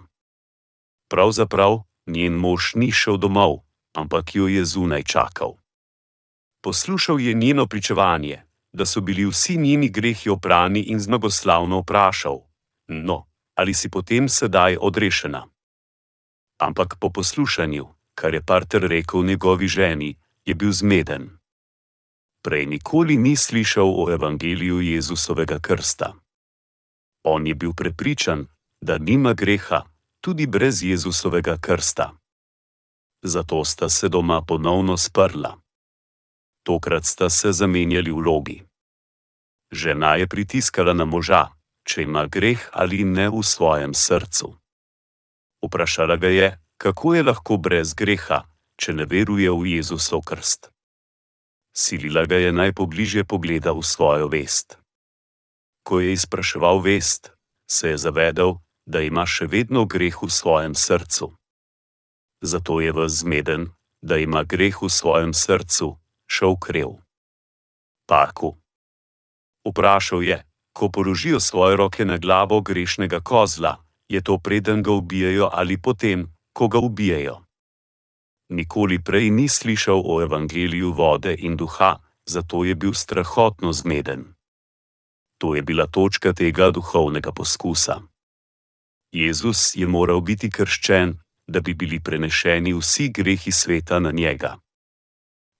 Pravzaprav 1.09 1.83
njen 2.05 2.33
mož 2.33 2.75
ni 2.75 2.91
šel 2.91 3.17
domov, 3.17 3.57
ampak 3.93 4.35
jo 4.35 4.47
je 4.47 4.65
zunaj 4.65 5.03
čakal. 5.03 5.57
Poslušal 6.61 7.19
je 7.19 7.33
njeno 7.33 7.67
pričevanje, 7.67 8.41
da 8.73 8.85
so 8.85 9.01
bili 9.01 9.25
vsi 9.25 9.57
njeni 9.57 9.89
grehi 9.89 10.29
oprani 10.29 10.79
in 10.79 10.99
zmagoslavno 10.99 11.79
vprašal: 11.79 12.39
No, 12.87 13.25
ali 13.55 13.73
si 13.73 13.89
potem 13.89 14.29
sedaj 14.29 14.77
odrešena? 14.81 15.47
Ampak 16.57 16.95
po 16.99 17.09
poslušanju, 17.09 17.87
kar 18.15 18.33
je 18.33 18.45
Parter 18.45 18.81
rekel 18.81 19.23
njegovi 19.23 19.67
ženi, 19.67 20.15
je 20.45 20.55
bil 20.55 20.71
zmeden 20.71 21.42
prej 22.43 22.65
nikoli 22.65 23.17
ni 23.17 23.35
slišal 23.35 23.87
o 23.87 24.11
evangeliju 24.11 24.81
Jezusovega 24.81 25.59
krsta. 25.59 26.13
On 27.23 27.47
je 27.47 27.55
bil 27.55 27.73
prepričan, 27.73 28.47
da 28.81 28.97
nima 28.97 29.33
greha, 29.33 29.83
tudi 30.21 30.47
brez 30.47 30.83
Jezusovega 30.83 31.57
krsta. 31.61 32.11
Zato 33.23 33.65
sta 33.65 33.89
se 33.89 34.09
doma 34.09 34.41
ponovno 34.41 34.97
sprla. 34.97 35.57
Tokrat 36.63 37.05
sta 37.05 37.29
se 37.29 37.51
zamenjali 37.51 38.11
vlogi. 38.11 38.63
Žena 39.71 40.15
je 40.15 40.27
pritiskala 40.27 40.93
na 40.93 41.05
moža, 41.05 41.47
če 41.87 42.03
ima 42.03 42.27
greh 42.27 42.69
ali 42.71 43.03
ne 43.03 43.29
v 43.29 43.43
svojem 43.43 43.93
srcu. 43.93 44.53
Vprašala 45.63 46.15
ga 46.15 46.27
je, 46.27 46.59
kako 46.77 47.15
je 47.15 47.23
lahko 47.23 47.57
brez 47.57 47.93
greha, 47.93 48.43
če 48.75 48.93
ne 48.93 49.07
veruje 49.07 49.51
v 49.51 49.79
Jezusov 49.79 50.21
krst. 50.27 50.72
Silila 51.73 52.25
ga 52.25 52.37
je 52.37 52.53
naj 52.53 52.73
pobliže 52.77 53.25
pogleda 53.25 53.73
v 53.73 53.81
svojo 53.81 54.29
vest. 54.29 54.77
Ko 55.83 55.99
je 55.99 56.13
izpraševal 56.13 56.79
vest, 56.79 57.33
se 57.65 57.89
je 57.89 57.97
zavedel, 57.97 58.61
da 58.85 59.01
ima 59.01 59.25
še 59.25 59.47
vedno 59.49 59.85
greh 59.89 60.13
v 60.21 60.29
svojem 60.29 60.75
srcu. 60.75 61.33
Zato 62.43 62.81
je 62.83 62.91
v 62.91 63.09
zmeden, 63.09 63.71
da 64.03 64.17
ima 64.17 64.43
greh 64.43 64.75
v 64.75 64.89
svojem 64.91 65.33
srcu, 65.33 65.97
šel 66.27 66.59
krev. 66.59 66.99
Paku. 68.05 68.59
Vprašal 69.63 70.23
je, 70.23 70.37
ko 70.75 70.89
položijo 70.91 71.39
svoje 71.39 71.77
roke 71.79 72.05
na 72.05 72.17
glavo 72.17 72.61
grešnega 72.61 73.23
kozla, 73.23 73.79
je 74.11 74.21
to 74.21 74.37
preden 74.37 74.83
ga 74.83 74.91
ubijajo 74.91 75.49
ali 75.53 75.77
potem, 75.81 76.27
ko 76.53 76.67
ga 76.67 76.77
ubijajo. 76.77 77.42
Nikoli 78.53 79.01
prej 79.01 79.33
ni 79.33 79.47
slišal 79.49 79.97
o 80.05 80.21
evangeliju 80.21 80.93
vode 80.93 81.33
in 81.33 81.57
duha, 81.57 81.97
zato 82.25 82.63
je 82.63 82.75
bil 82.75 82.93
strahotno 82.93 83.73
zmeden. 83.73 84.37
To 85.41 85.55
je 85.55 85.61
bila 85.61 85.87
točka 85.87 86.33
tega 86.33 86.69
duhovnega 86.71 87.31
poskusa. 87.31 88.01
Jezus 89.11 89.75
je 89.75 89.87
moral 89.87 90.21
biti 90.21 90.51
krščen, 90.53 91.17
da 91.47 91.61
bi 91.65 91.73
bili 91.73 91.99
prenešeni 91.99 92.73
vsi 92.73 93.09
grehi 93.09 93.51
sveta 93.51 93.99
na 93.99 94.11
njega. 94.11 94.57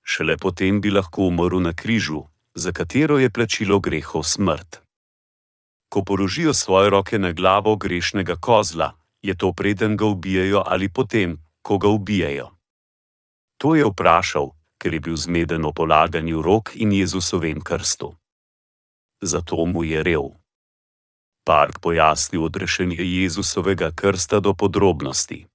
Šele 0.05 0.37
potem 0.37 0.81
bi 0.81 0.91
lahko 0.91 1.27
umrl 1.33 1.59
na 1.59 1.73
križu, 1.73 2.23
za 2.55 2.71
katero 2.71 3.19
je 3.19 3.29
plačilo 3.29 3.79
grehov 3.79 4.23
smrt. 4.23 4.81
Ko 5.89 6.03
položijo 6.03 6.53
svoje 6.53 6.89
roke 6.89 7.19
na 7.19 7.31
glavo 7.31 7.75
grešnega 7.75 8.35
kozla, 8.35 8.93
je 9.21 9.33
to 9.37 9.53
preden 9.53 9.97
ga 9.97 10.05
ubijajo 10.05 10.63
ali 10.65 10.89
potem, 10.89 11.37
ko 11.61 11.77
ga 11.77 11.87
ubijajo. 11.87 12.53
To 13.63 13.79
je 13.79 13.87
vprašal, 13.87 14.51
ker 14.75 14.91
je 14.91 14.99
bil 14.99 15.15
zmeden 15.15 15.63
o 15.63 15.71
polaganju 15.71 16.43
rok 16.43 16.75
in 16.75 16.91
Jezusovem 16.91 17.63
krstu. 17.63 18.11
Zato 19.23 19.55
mu 19.65 19.87
je 19.87 20.03
rev. 20.03 20.35
Park 21.47 21.79
pojasnil 21.79 22.43
odrešenje 22.43 22.99
Jezusovega 22.99 23.95
krsta 23.95 24.43
do 24.43 24.51
podrobnosti. 24.51 25.47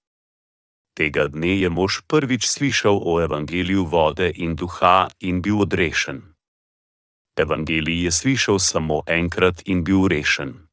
Tega 0.97 1.29
dne 1.29 1.61
je 1.61 1.68
mož 1.68 2.01
prvič 2.09 2.49
slišal 2.49 2.97
o 2.97 3.21
evangeliju 3.21 3.85
vode 3.85 4.33
in 4.40 4.57
duha 4.57 5.12
in 5.21 5.44
bil 5.44 5.61
odrešen. 5.68 6.33
Evangelij 7.37 8.09
je 8.09 8.12
slišal 8.12 8.59
samo 8.59 9.05
enkrat 9.05 9.61
in 9.68 9.85
bil 9.85 10.09
rešen. 10.09 10.64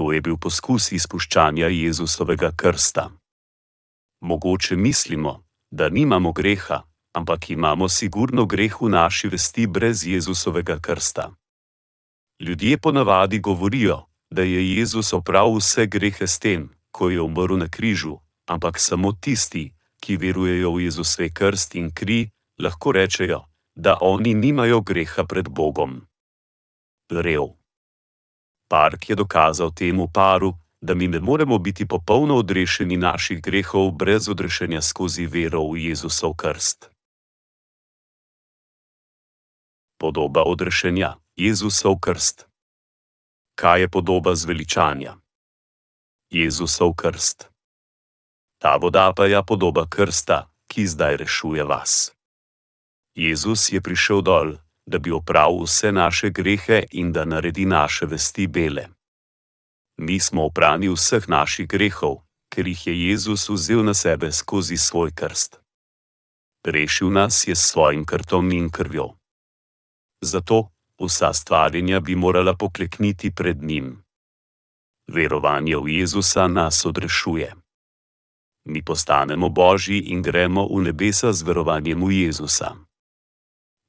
To 0.00 0.16
je 0.16 0.24
bil 0.24 0.40
poskus 0.40 0.96
izpuščanja 0.96 1.68
Jezusovega 1.68 2.56
krsta. 2.56 3.12
Mogoče 4.24 4.76
mislimo, 4.76 5.44
da 5.72 5.88
nimamo 5.88 6.32
greha, 6.32 6.84
ampak 7.12 7.50
imamo 7.50 7.88
sigurno 7.88 8.46
greh 8.46 8.80
v 8.80 8.88
naši 8.88 9.28
vesti 9.28 9.66
brez 9.66 10.04
Jezusovega 10.06 10.78
krsta. 10.78 11.32
Ljudje 12.40 12.78
ponavadi 12.78 13.38
govorijo, 13.38 14.04
da 14.30 14.42
je 14.42 14.76
Jezus 14.76 15.12
opravil 15.12 15.56
vse 15.56 15.86
grehe 15.86 16.26
s 16.26 16.38
tem, 16.38 16.70
ko 16.90 17.10
je 17.10 17.20
umrl 17.20 17.56
na 17.56 17.68
križu, 17.68 18.18
ampak 18.46 18.78
samo 18.78 19.12
tisti, 19.12 19.72
ki 20.00 20.16
verujejo 20.16 20.74
v 20.74 20.84
Jezusov 20.84 21.28
krst 21.34 21.74
in 21.74 21.90
kri, 21.90 22.30
lahko 22.58 22.92
rečejo, 22.92 23.44
da 23.74 23.96
oni 24.00 24.34
nimajo 24.34 24.80
greha 24.80 25.24
pred 25.24 25.48
Bogom. 25.48 26.04
Rev. 27.10 27.56
Park 28.68 29.08
je 29.10 29.16
dokazal 29.16 29.72
temu 29.72 30.08
paru, 30.08 30.52
da 30.82 30.94
mi 30.94 31.08
ne 31.08 31.20
moremo 31.20 31.58
biti 31.58 31.88
popolno 31.88 32.36
odrešeni 32.36 32.96
naših 32.96 33.42
grehov 33.42 33.90
brez 33.90 34.28
odrešenja 34.28 34.82
skozi 34.82 35.26
vero 35.26 35.62
v 35.70 35.78
Jezusov 35.78 36.34
krst. 36.34 36.90
Podoba 39.98 40.42
odrešenja 40.42 41.14
Jezusov 41.36 41.98
krst. 42.00 42.46
Kaj 43.54 43.80
je 43.80 43.88
podoba 43.88 44.34
zveličanja? 44.34 45.16
Jezusov 46.30 46.94
krst. 46.94 47.48
Ta 48.58 48.76
voda 48.76 49.12
pa 49.16 49.26
je 49.26 49.42
podoba 49.46 49.86
krsta, 49.88 50.50
ki 50.66 50.86
zdaj 50.86 51.16
rešuje 51.16 51.64
vas. 51.64 52.12
Jezus 53.14 53.72
je 53.72 53.80
prišel 53.80 54.22
dol, 54.22 54.56
da 54.86 54.98
bi 54.98 55.12
opravil 55.12 55.62
vse 55.62 55.92
naše 55.92 56.30
grehe 56.30 56.82
in 56.90 57.12
da 57.12 57.24
naredi 57.24 57.66
naše 57.66 58.06
vesti 58.06 58.46
bele. 58.46 58.88
Mi 59.96 60.20
smo 60.20 60.44
oprani 60.44 60.88
vseh 60.88 61.28
naših 61.28 61.68
grehov, 61.68 62.22
ker 62.52 62.66
jih 62.68 62.86
je 62.86 62.94
Jezus 63.08 63.48
vzel 63.48 63.84
na 63.84 63.94
sebe 63.94 64.32
skozi 64.32 64.76
svoj 64.76 65.12
krst. 65.14 65.60
Rešil 66.66 67.10
nas 67.10 67.48
je 67.48 67.54
s 67.54 67.70
svojim 67.70 68.04
krtom 68.04 68.52
in 68.52 68.70
krvjo. 68.70 69.14
Zato 70.20 70.68
vsa 70.98 71.32
stvarjenja 71.32 72.00
bi 72.00 72.14
morala 72.14 72.54
poklekniti 72.54 73.30
pred 73.30 73.62
njim. 73.62 74.04
Verovanje 75.08 75.76
v 75.76 75.88
Jezusa 75.88 76.48
nas 76.48 76.86
odrešuje 76.86 77.62
mi 78.64 78.82
postanemo 78.82 79.48
božji 79.48 79.98
in 79.98 80.22
gremo 80.22 80.68
v 80.70 80.82
nebesa 80.82 81.32
z 81.32 81.42
verovanjem 81.42 81.98
v 81.98 82.10
Jezusa. 82.26 82.76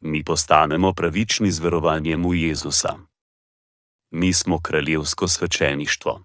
Mi 0.02 0.24
postanemo 0.24 0.94
pravični 0.94 1.52
z 1.52 1.60
verovanjem 1.60 2.26
v 2.26 2.50
Jezusa. 2.50 2.98
Mi 4.14 4.34
smo 4.34 4.60
kraljevsko 4.62 5.28
svečeništvo. 5.28 6.24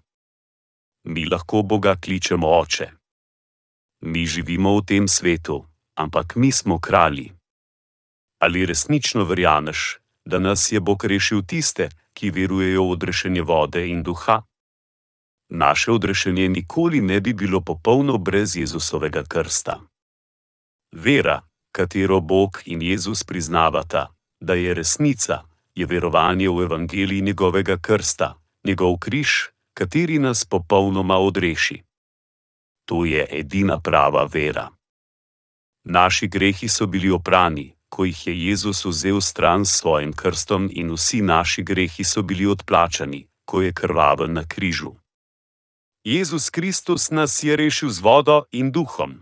Mi 1.03 1.25
lahko 1.25 1.61
Boga 1.61 1.95
kličemo 1.95 2.47
oče. 2.47 2.91
Mi 4.01 4.25
živimo 4.25 4.77
v 4.77 4.85
tem 4.85 5.07
svetu, 5.07 5.65
ampak 5.95 6.35
mi 6.35 6.51
smo 6.51 6.79
kralji. 6.79 7.33
Ali 8.41 8.65
resnično 8.65 9.23
verjameš, 9.23 9.97
da 10.25 10.39
nas 10.39 10.71
je 10.71 10.79
Bog 10.79 11.03
rešil 11.03 11.41
tiste, 11.47 11.89
ki 12.13 12.31
verujejo 12.31 12.83
v 12.83 12.91
odrešenje 12.91 13.41
vode 13.41 13.87
in 13.87 14.03
duha? 14.03 14.43
naše 15.49 15.91
odrešenje 15.91 16.49
nikoli 16.49 17.01
ne 17.01 17.21
bi 17.21 17.33
bilo 17.33 17.61
popolno 17.61 18.17
brez 18.17 18.55
Jezusovega 18.55 19.23
krsta. 19.23 19.79
Vera, 20.91 21.41
katero 21.71 22.19
Bog 22.19 22.61
in 22.65 22.81
Jezus 22.81 23.23
priznavata, 23.23 24.13
da 24.39 24.53
je 24.53 24.73
resnica, 24.73 25.41
je 25.79 25.85
verovanje 25.85 26.49
v 26.49 26.63
evangeliji 26.63 27.21
njegovega 27.21 27.77
krsta, 27.77 28.35
njegov 28.63 28.97
križ, 28.97 29.29
kateri 29.73 30.19
nas 30.19 30.45
popolnoma 30.45 31.17
odreši. 31.17 31.83
To 32.85 33.05
je 33.05 33.27
edina 33.31 33.79
prava 33.79 34.27
vera. 34.33 34.69
Naši 35.83 36.27
grehi 36.27 36.67
so 36.67 36.85
bili 36.85 37.11
oprani, 37.11 37.75
ko 37.89 38.05
jih 38.05 38.27
je 38.27 38.33
Jezus 38.47 38.85
vzel 38.85 39.21
stran 39.21 39.65
s 39.65 39.79
svojim 39.79 40.13
krstom, 40.13 40.69
in 40.71 40.91
vsi 40.91 41.21
naši 41.21 41.63
grehi 41.63 42.03
so 42.03 42.21
bili 42.21 42.45
odplačani, 42.45 43.27
ko 43.45 43.61
je 43.61 43.73
krvaven 43.73 44.33
na 44.33 44.43
križu. 44.47 44.95
Jezus 46.03 46.49
Kristus 46.49 47.09
nas 47.11 47.43
je 47.43 47.55
rešil 47.55 47.89
z 47.89 47.99
vodo 47.99 48.43
in 48.51 48.71
duhom. 48.71 49.15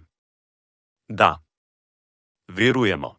Da, 1.09 1.37
verujemo. 2.47 3.15